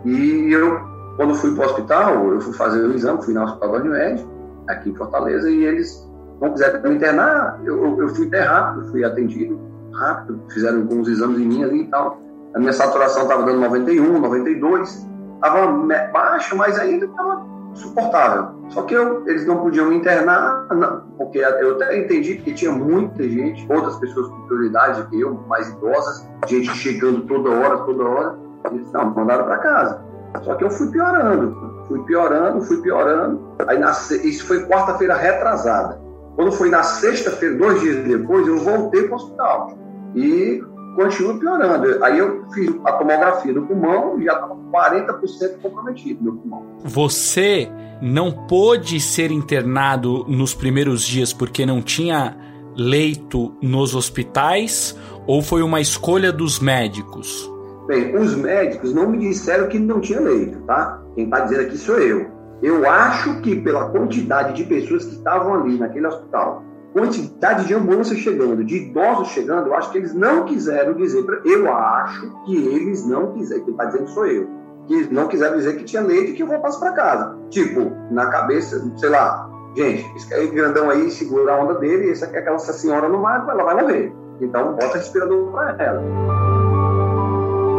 E 0.04 0.52
eu, 0.52 0.80
quando 1.18 1.36
fui 1.36 1.54
para 1.54 1.64
o 1.64 1.70
hospital, 1.70 2.34
eu 2.34 2.42
fui 2.42 2.54
fazer 2.54 2.84
o 2.84 2.94
exame, 2.94 3.24
fui 3.24 3.34
no 3.34 3.44
Hospital 3.44 3.72
da 3.72 3.78
Unimed, 3.78 4.28
aqui 4.68 4.90
em 4.90 4.96
Fortaleza, 4.96 5.50
e 5.50 5.66
eles 5.66 6.10
não 6.42 6.52
quiseram 6.52 6.82
me 6.82 6.96
internar. 6.96 7.60
Eu, 7.64 8.00
eu 8.00 8.10
fui 8.10 8.28
até 8.28 8.42
rápido, 8.42 8.90
fui 8.90 9.04
atendido 9.04 9.60
rápido, 9.94 10.42
fizeram 10.50 10.80
alguns 10.80 11.08
exames 11.08 11.40
em 11.40 11.48
mim 11.48 11.64
ali 11.64 11.82
e 11.82 11.88
tal. 11.88 12.20
A 12.56 12.60
minha 12.60 12.74
saturação 12.74 13.24
estava 13.24 13.44
dando 13.44 13.60
91, 13.60 14.20
92, 14.20 15.08
estava 15.36 15.68
baixa, 16.12 16.56
mas 16.56 16.80
ainda 16.80 17.06
estava 17.06 17.46
suportável. 17.76 18.59
Só 18.70 18.84
que 18.84 18.94
eu, 18.94 19.28
eles 19.28 19.48
não 19.48 19.58
podiam 19.58 19.88
me 19.88 19.96
internar, 19.96 20.68
não, 20.70 21.02
porque 21.18 21.40
eu 21.40 21.76
até 21.76 21.98
entendi 21.98 22.36
que 22.36 22.54
tinha 22.54 22.72
muita 22.72 23.24
gente, 23.28 23.66
outras 23.72 23.98
pessoas 23.98 24.28
com 24.28 24.42
prioridade 24.48 25.08
que 25.08 25.20
eu, 25.20 25.34
mais 25.48 25.68
idosas, 25.70 26.28
gente 26.48 26.70
chegando 26.76 27.22
toda 27.22 27.50
hora, 27.50 27.78
toda 27.80 28.04
hora. 28.04 28.36
Eles 28.72 28.92
não, 28.92 29.10
mandaram 29.12 29.46
para 29.46 29.58
casa. 29.58 30.02
Só 30.44 30.54
que 30.54 30.64
eu 30.64 30.70
fui 30.70 30.92
piorando, 30.92 31.84
fui 31.88 32.00
piorando, 32.04 32.62
fui 32.62 32.82
piorando. 32.82 33.42
Aí 33.68 33.80
na, 33.80 33.92
isso 33.92 34.46
foi 34.46 34.66
quarta-feira 34.66 35.16
retrasada. 35.16 36.00
Quando 36.36 36.52
foi 36.52 36.70
na 36.70 36.84
sexta-feira, 36.84 37.56
dois 37.56 37.82
dias 37.82 38.06
depois, 38.06 38.48
eu 38.48 38.60
voltei 38.60 39.04
para 39.04 39.14
o 39.14 39.16
hospital. 39.16 39.78
E 40.16 40.64
continua 40.96 41.40
piorando. 41.40 42.04
Aí 42.04 42.20
eu 42.20 42.46
fiz 42.54 42.70
a 42.86 42.92
tomografia 42.94 43.54
do 43.54 43.64
pulmão 43.64 44.20
e 44.20 44.26
já 44.26 44.34
estava 44.34 44.56
40% 44.56 45.62
comprometido 45.62 46.24
meu 46.24 46.34
pulmão. 46.34 46.66
Você 46.84 47.72
não 48.02 48.32
pôde 48.32 49.00
ser 49.00 49.32
internado 49.32 50.26
nos 50.28 50.54
primeiros 50.54 51.04
dias 51.04 51.34
porque 51.34 51.66
não 51.66 51.82
tinha 51.82 52.36
leito 52.76 53.54
nos 53.62 53.94
hospitais 53.94 54.96
ou 55.28 55.42
foi 55.42 55.62
uma 55.62 55.82
escolha 55.82 56.32
dos 56.32 56.60
médicos? 56.60 57.50
Bem, 57.88 58.16
os 58.16 58.36
médicos 58.36 58.94
não 58.94 59.10
me 59.10 59.18
disseram 59.18 59.68
que 59.68 59.80
não 59.80 60.00
tinha 60.00 60.20
leito, 60.20 60.60
tá? 60.62 61.02
Quem 61.16 61.26
está 61.26 61.40
dizendo 61.42 61.62
aqui 61.62 61.78
sou 61.78 61.98
eu. 61.98 62.28
Eu 62.62 62.90
acho 62.90 63.42
que 63.42 63.56
pela 63.62 63.90
quantidade 63.90 64.54
de 64.54 64.64
pessoas 64.64 65.06
que 65.06 65.16
estavam 65.16 65.54
ali 65.56 65.78
naquele 65.78 66.06
hospital, 66.08 66.64
quantidade 66.94 67.68
de 67.68 67.74
ambulâncias 67.74 68.20
chegando, 68.20 68.64
de 68.64 68.78
idosos 68.78 69.30
chegando, 69.30 69.68
eu 69.68 69.76
acho 69.76 69.92
que 69.92 69.98
eles 69.98 70.14
não 70.14 70.46
quiseram 70.46 70.94
dizer, 70.94 71.24
pra, 71.24 71.40
eu 71.46 71.74
acho 71.74 72.44
que 72.46 72.56
eles 72.56 73.08
não 73.08 73.34
quiseram, 73.34 73.64
quem 73.64 73.72
está 73.72 73.86
dizendo 73.86 74.10
sou 74.10 74.28
eu, 74.28 74.48
que 74.90 75.14
não 75.14 75.28
quiseram 75.28 75.56
dizer 75.56 75.78
que 75.78 75.84
tinha 75.84 76.02
leite 76.02 76.32
e 76.32 76.34
que 76.34 76.42
eu 76.42 76.48
voltasse 76.48 76.80
para 76.80 76.94
casa. 76.94 77.38
Tipo, 77.52 77.92
na 78.10 78.26
cabeça, 78.26 78.84
sei 78.98 79.10
lá, 79.10 79.48
gente, 79.78 80.04
esse 80.16 80.34
aí 80.34 80.48
grandão 80.48 80.90
aí 80.90 81.12
segura 81.12 81.54
a 81.54 81.64
onda 81.64 81.76
dele, 81.76 82.08
e 82.08 82.12
essa, 82.12 82.26
aquela 82.26 82.58
senhora 82.58 83.08
no 83.08 83.20
mar, 83.20 83.48
ela 83.48 83.64
vai 83.64 83.80
morrer. 83.80 84.12
Então 84.42 84.74
bota 84.74 84.98
respirador 84.98 85.52
para 85.52 85.76
ela. 85.84 86.02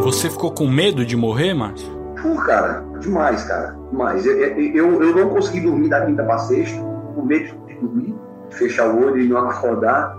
Você 0.03 0.29
ficou 0.29 0.53
com 0.53 0.67
medo 0.67 1.05
de 1.05 1.17
morrer, 1.17 1.53
Márcio? 1.53 1.91
Pô, 2.21 2.35
cara, 2.35 2.81
demais, 2.99 3.43
cara, 3.43 3.75
demais. 3.91 4.25
Eu, 4.25 4.37
eu, 4.37 5.03
eu 5.03 5.15
não 5.15 5.29
consegui 5.29 5.59
dormir 5.59 5.89
da 5.89 6.05
quinta 6.05 6.23
para 6.23 6.37
sexta, 6.37 6.79
com 7.13 7.23
medo 7.23 7.45
de 7.67 7.73
dormir 7.75 8.15
fechar 8.51 8.87
o 8.87 9.05
olho 9.05 9.19
e 9.19 9.27
não 9.27 9.49
acordar. 9.49 10.17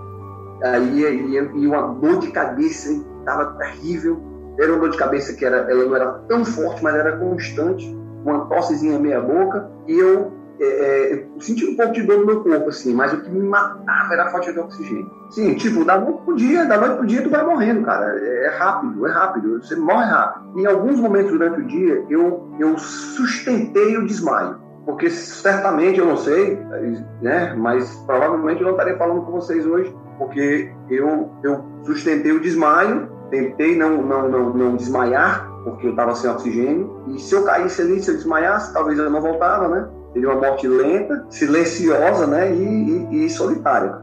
Aí 0.63 1.03
e, 1.03 1.37
e 1.37 1.67
uma 1.67 1.95
dor 1.95 2.19
de 2.19 2.31
cabeça 2.31 2.93
estava 3.21 3.47
terrível. 3.55 4.32
Era 4.59 4.73
uma 4.73 4.81
dor 4.81 4.91
de 4.91 4.99
cabeça 4.99 5.35
que 5.35 5.45
era, 5.45 5.71
ela 5.71 5.85
não 5.85 5.97
era 5.97 6.13
tão 6.29 6.45
forte, 6.45 6.83
mas 6.83 6.95
era 6.95 7.17
constante, 7.17 7.87
uma 8.25 8.47
tossezinha 8.47 8.99
meia 8.99 9.21
boca. 9.21 9.71
E 9.87 9.99
eu 9.99 10.33
é, 10.61 11.15
é, 11.15 11.27
senti 11.41 11.67
um 11.67 11.77
pouco 11.77 11.93
de 11.93 12.03
dor 12.03 12.21
no 12.21 12.27
meu 12.27 12.43
corpo, 12.43 12.69
assim, 12.69 12.95
mas 12.95 13.13
o 13.13 13.21
que 13.21 13.31
me 13.31 13.41
matava 13.41 14.13
era 14.13 14.27
a 14.27 14.31
falta 14.31 14.53
de 14.53 14.61
oxigênio. 14.61 15.11
Sim, 15.31 15.55
tipo, 15.55 15.85
da 15.85 15.99
noite 15.99 16.23
pro 16.25 16.37
dia, 16.37 16.65
da 16.67 16.79
noite 16.79 16.97
pro 16.97 17.07
dia 17.07 17.23
tu 17.23 17.31
vai 17.31 17.45
morrendo, 17.45 17.85
cara. 17.85 18.17
É, 18.19 18.47
é 18.47 18.57
rápido, 18.59 19.07
é 19.07 19.11
rápido, 19.11 19.63
você 19.63 19.75
morre 19.75 20.05
rápido. 20.05 20.61
Em 20.61 20.67
alguns 20.67 21.01
momentos 21.01 21.33
durante 21.33 21.61
o 21.61 21.67
dia, 21.67 22.05
eu, 22.09 22.49
eu 22.61 22.79
sustentei 22.79 23.97
o 23.97 24.07
desmaio 24.07 24.61
porque 24.85 25.09
certamente 25.11 25.99
eu 25.99 26.07
não 26.07 26.17
sei, 26.17 26.59
né? 27.21 27.55
Mas 27.55 27.95
provavelmente 28.07 28.61
eu 28.61 28.67
não 28.67 28.73
estaria 28.73 28.97
falando 28.97 29.23
com 29.23 29.33
vocês 29.33 29.65
hoje, 29.67 29.95
porque 30.19 30.73
eu 30.91 31.31
eu 31.45 31.65
sustentei 31.85 32.33
o 32.33 32.41
desmaio, 32.41 33.09
tentei 33.33 33.75
não 33.77 34.03
não 34.03 34.29
não, 34.29 34.51
não 34.53 34.77
desmaiar, 34.77 35.51
porque 35.65 35.87
eu 35.87 35.91
estava 35.91 36.15
sem 36.15 36.31
oxigênio, 36.31 37.03
e 37.09 37.19
se 37.19 37.35
eu 37.35 37.43
caísse 37.43 37.81
ali, 37.81 38.01
se 38.01 38.11
eu 38.11 38.17
desmaiasse, 38.17 38.73
talvez 38.73 38.99
eu 38.99 39.11
não 39.11 39.21
voltava, 39.21 39.69
né? 39.69 39.89
Seria 40.13 40.29
uma 40.29 40.41
morte 40.41 40.69
lenta, 40.69 41.25
silenciosa, 41.31 42.27
né? 42.27 42.55
E, 42.55 43.09
e, 43.11 43.25
e 43.25 43.31
solitária. 43.31 44.03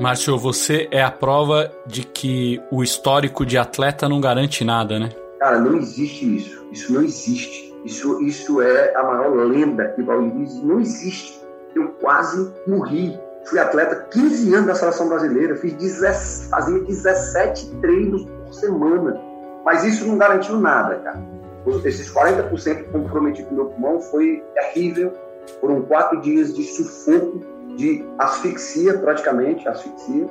Márcio, 0.00 0.38
você 0.38 0.88
é 0.90 1.02
a 1.02 1.10
prova 1.10 1.70
de 1.86 2.04
que 2.04 2.62
o 2.70 2.82
histórico 2.82 3.44
de 3.44 3.58
atleta 3.58 4.08
não 4.08 4.20
garante 4.20 4.64
nada, 4.64 4.98
né? 4.98 5.10
Cara, 5.38 5.58
não 5.58 5.76
existe 5.76 6.36
isso. 6.36 6.66
Isso 6.72 6.92
não 6.92 7.02
existe. 7.02 7.74
Isso, 7.84 8.22
isso 8.22 8.62
é 8.62 8.94
a 8.96 9.02
maior 9.02 9.46
lenda 9.46 9.88
que 9.88 10.02
o 10.02 10.30
diz. 10.30 10.62
Não 10.62 10.80
existe. 10.80 11.40
Eu 11.74 11.88
quase 12.00 12.50
morri. 12.66 13.18
Fui 13.44 13.58
atleta 13.58 14.06
15 14.10 14.54
anos 14.54 14.66
da 14.66 14.74
seleção 14.74 15.08
brasileira. 15.08 15.56
Fiz 15.56 15.72
10, 15.74 16.48
fazia 16.50 16.80
17 16.80 17.70
treinos 17.80 18.24
por 18.24 18.54
semana. 18.54 19.20
Mas 19.64 19.84
isso 19.84 20.06
não 20.06 20.18
garantiu 20.18 20.58
nada, 20.58 20.96
cara. 20.96 21.22
Esses 21.84 22.10
40% 22.10 22.90
comprometidos 22.90 23.50
no 23.50 23.56
meu 23.56 23.66
pulmão 23.66 24.00
foi 24.00 24.42
terrível. 24.54 25.12
Foram 25.60 25.82
quatro 25.82 26.20
dias 26.20 26.54
de 26.54 26.62
sufoco, 26.62 27.40
de 27.76 28.04
asfixia, 28.18 28.98
praticamente, 28.98 29.68
asfixia. 29.68 30.26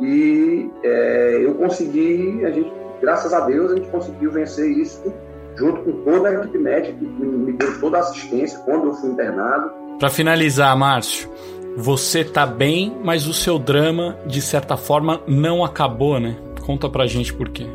E 0.00 0.70
é, 0.82 1.40
eu 1.42 1.54
consegui, 1.54 2.44
a 2.44 2.50
gente 2.50 2.72
graças 3.02 3.34
a 3.34 3.40
Deus, 3.40 3.72
a 3.72 3.76
gente 3.76 3.90
conseguiu 3.90 4.30
vencer 4.30 4.70
isso 4.70 5.12
junto 5.56 5.82
com 5.82 5.92
toda 6.04 6.28
a 6.28 6.34
equipe 6.34 6.56
médica 6.56 6.96
que 6.96 7.04
me 7.04 7.52
deu 7.52 7.78
toda 7.80 7.98
a 7.98 8.00
assistência 8.00 8.58
quando 8.60 8.86
eu 8.86 8.94
fui 8.94 9.10
internado. 9.10 9.72
Para 9.98 10.08
finalizar, 10.08 10.74
Márcio, 10.78 11.28
você 11.76 12.20
está 12.20 12.46
bem, 12.46 12.96
mas 13.02 13.26
o 13.26 13.32
seu 13.32 13.58
drama, 13.58 14.16
de 14.26 14.40
certa 14.40 14.76
forma, 14.76 15.20
não 15.26 15.64
acabou, 15.64 16.20
né? 16.20 16.36
Conta 16.64 16.88
pra 16.88 17.06
gente 17.06 17.32
por 17.34 17.48
quê. 17.48 17.66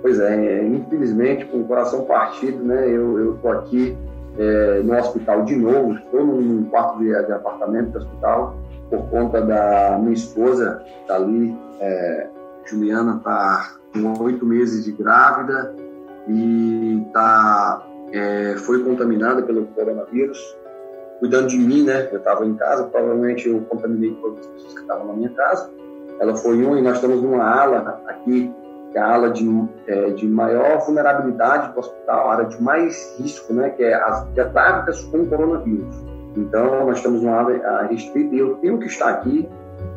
Pois 0.00 0.18
é, 0.18 0.64
infelizmente, 0.66 1.44
com 1.46 1.60
o 1.60 1.64
coração 1.64 2.04
partido, 2.04 2.62
né? 2.62 2.86
Eu, 2.86 3.18
eu 3.18 3.38
tô 3.40 3.48
aqui 3.48 3.96
é, 4.38 4.80
no 4.82 4.96
hospital 4.96 5.44
de 5.44 5.56
novo, 5.56 5.94
estou 5.94 6.24
num 6.24 6.64
quarto 6.64 6.98
de, 6.98 7.08
de 7.08 7.32
apartamento 7.32 7.90
do 7.90 7.98
hospital, 7.98 8.56
por 8.90 9.08
conta 9.10 9.40
da 9.40 9.98
minha 10.00 10.12
esposa, 10.12 10.82
tá 11.06 11.16
ali, 11.16 11.56
é, 11.80 12.28
Juliana, 12.64 13.20
tá 13.24 13.74
com 13.92 14.22
oito 14.22 14.44
meses 14.44 14.84
de 14.84 14.92
grávida 14.92 15.74
e 16.28 17.02
tá, 17.12 17.86
é, 18.12 18.54
foi 18.56 18.82
contaminada 18.82 19.42
pelo 19.42 19.66
coronavírus. 19.66 20.38
Cuidando 21.22 21.46
de 21.46 21.56
mim, 21.56 21.84
né? 21.84 22.08
Eu 22.10 22.18
estava 22.18 22.44
em 22.44 22.54
casa, 22.54 22.82
provavelmente 22.88 23.48
eu 23.48 23.60
contaminei 23.68 24.10
todas 24.20 24.40
as 24.40 24.46
pessoas 24.48 24.74
que 24.74 24.80
estavam 24.80 25.06
na 25.06 25.12
minha 25.12 25.30
casa. 25.30 25.70
Ela 26.18 26.34
foi 26.34 26.60
uma 26.64 26.76
e 26.76 26.82
nós 26.82 26.96
estamos 26.96 27.22
numa 27.22 27.44
ala 27.44 28.02
aqui, 28.08 28.52
que 28.90 28.98
é 28.98 29.00
a 29.00 29.14
ala 29.14 29.30
de, 29.30 29.48
é, 29.86 30.10
de 30.10 30.26
maior 30.26 30.80
vulnerabilidade 30.80 31.72
do 31.74 31.78
hospital, 31.78 32.28
a 32.28 32.32
área 32.32 32.46
de 32.46 32.60
mais 32.60 33.16
risco, 33.20 33.54
né? 33.54 33.70
Que 33.70 33.84
é 33.84 33.94
as 33.94 34.26
grávidas 34.34 35.00
com 35.04 35.24
coronavírus. 35.26 35.94
Então, 36.36 36.86
nós 36.86 36.96
estamos 36.96 37.22
numa 37.22 37.36
área 37.36 37.82
restrita 37.82 38.34
e 38.34 38.38
eu 38.40 38.56
tenho 38.56 38.78
que 38.80 38.86
estar 38.86 39.10
aqui. 39.10 39.48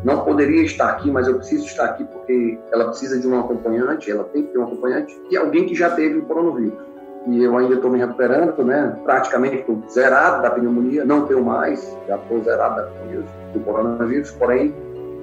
Não 0.04 0.24
poderia 0.24 0.62
estar 0.62 0.90
aqui, 0.90 1.10
mas 1.10 1.28
eu 1.28 1.38
preciso 1.38 1.66
estar 1.66 1.86
aqui 1.86 2.04
porque 2.04 2.60
ela 2.72 2.90
precisa 2.90 3.20
de 3.20 3.28
um 3.28 3.40
acompanhante, 3.40 4.12
ela 4.12 4.26
tem 4.26 4.44
que 4.44 4.50
ter 4.50 4.60
um 4.60 4.66
acompanhante 4.66 5.20
e 5.32 5.36
alguém 5.36 5.66
que 5.66 5.74
já 5.74 5.90
teve 5.90 6.20
o 6.20 6.26
coronavírus 6.26 6.95
e 7.28 7.44
eu 7.44 7.58
ainda 7.58 7.76
estou 7.76 7.90
me 7.90 8.00
recuperando, 8.00 8.64
né? 8.64 8.98
Praticamente 9.04 9.58
estou 9.58 9.82
zerado 9.90 10.44
da 10.44 10.50
pneumonia, 10.52 11.04
não 11.04 11.26
tenho 11.26 11.44
mais, 11.44 11.96
já 12.08 12.16
estou 12.16 12.44
zerado 12.44 12.76
da 12.76 12.84
pneumonia 12.84 13.26
do 13.54 13.60
coronavírus, 13.62 14.32
porém 14.32 14.74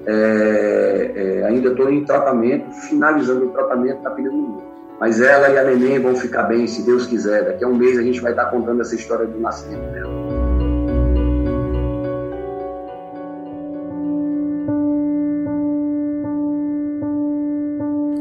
é, 0.05 1.11
é, 1.15 1.45
ainda 1.45 1.69
estou 1.69 1.89
em 1.89 2.03
tratamento, 2.03 2.69
finalizando 2.89 3.45
o 3.45 3.49
tratamento 3.49 4.01
da 4.01 4.11
pneumonia. 4.11 4.63
Mas 4.99 5.19
ela 5.21 5.49
e 5.49 5.57
a 5.57 5.63
neném 5.63 5.99
vão 5.99 6.15
ficar 6.15 6.43
bem, 6.43 6.67
se 6.67 6.85
Deus 6.85 7.05
quiser. 7.07 7.45
Daqui 7.45 7.63
a 7.63 7.67
um 7.67 7.75
mês 7.75 7.97
a 7.97 8.01
gente 8.01 8.21
vai 8.21 8.31
estar 8.31 8.45
contando 8.45 8.81
essa 8.81 8.95
história 8.95 9.25
do 9.25 9.39
nascimento 9.39 9.91
dela. 9.91 10.22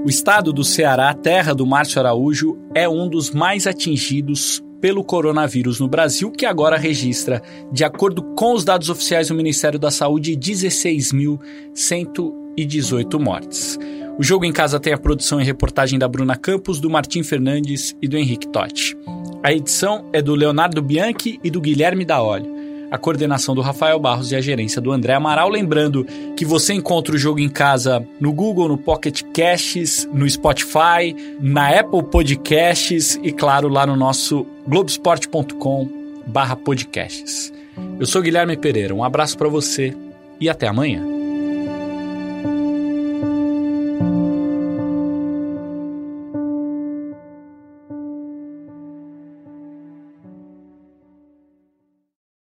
O 0.04 0.08
estado 0.08 0.52
do 0.52 0.64
Ceará, 0.64 1.14
terra 1.14 1.54
do 1.54 1.64
Márcio 1.64 2.00
Araújo, 2.00 2.58
é 2.74 2.88
um 2.88 3.08
dos 3.08 3.30
mais 3.30 3.68
atingidos 3.68 4.60
pelo 4.80 5.04
coronavírus 5.04 5.78
no 5.78 5.86
Brasil, 5.86 6.32
que 6.32 6.44
agora 6.44 6.76
registra, 6.76 7.40
de 7.70 7.84
acordo 7.84 8.20
com 8.34 8.52
os 8.52 8.64
dados 8.64 8.90
oficiais 8.90 9.28
do 9.28 9.34
Ministério 9.34 9.78
da 9.78 9.92
Saúde, 9.92 10.36
16.118 10.36 13.20
mortes. 13.20 13.78
O 14.18 14.24
Jogo 14.24 14.44
em 14.44 14.52
Casa 14.52 14.80
tem 14.80 14.92
a 14.92 14.98
produção 14.98 15.40
e 15.40 15.44
reportagem 15.44 16.00
da 16.00 16.08
Bruna 16.08 16.34
Campos, 16.34 16.80
do 16.80 16.90
Martim 16.90 17.22
Fernandes 17.22 17.96
e 18.02 18.08
do 18.08 18.18
Henrique 18.18 18.48
Totti. 18.48 18.96
A 19.40 19.52
edição 19.52 20.04
é 20.12 20.20
do 20.20 20.34
Leonardo 20.34 20.82
Bianchi 20.82 21.38
e 21.44 21.50
do 21.50 21.60
Guilherme 21.60 22.04
Daolio 22.04 22.51
a 22.92 22.98
coordenação 22.98 23.54
do 23.54 23.62
Rafael 23.62 23.98
Barros 23.98 24.32
e 24.32 24.36
a 24.36 24.40
gerência 24.42 24.78
do 24.78 24.92
André 24.92 25.14
Amaral. 25.14 25.48
Lembrando 25.48 26.04
que 26.36 26.44
você 26.44 26.74
encontra 26.74 27.14
o 27.14 27.18
jogo 27.18 27.40
em 27.40 27.48
casa 27.48 28.06
no 28.20 28.34
Google, 28.34 28.68
no 28.68 28.76
Pocket 28.76 29.22
Casts, 29.32 30.06
no 30.12 30.28
Spotify, 30.28 31.16
na 31.40 31.80
Apple 31.80 32.02
Podcasts 32.02 33.18
e, 33.22 33.32
claro, 33.32 33.68
lá 33.68 33.86
no 33.86 33.96
nosso 33.96 34.46
globesport.com/podcasts. 34.68 37.50
Eu 37.98 38.04
sou 38.04 38.20
Guilherme 38.20 38.58
Pereira. 38.58 38.94
Um 38.94 39.02
abraço 39.02 39.38
para 39.38 39.48
você 39.48 39.96
e 40.38 40.50
até 40.50 40.68
amanhã. 40.68 41.21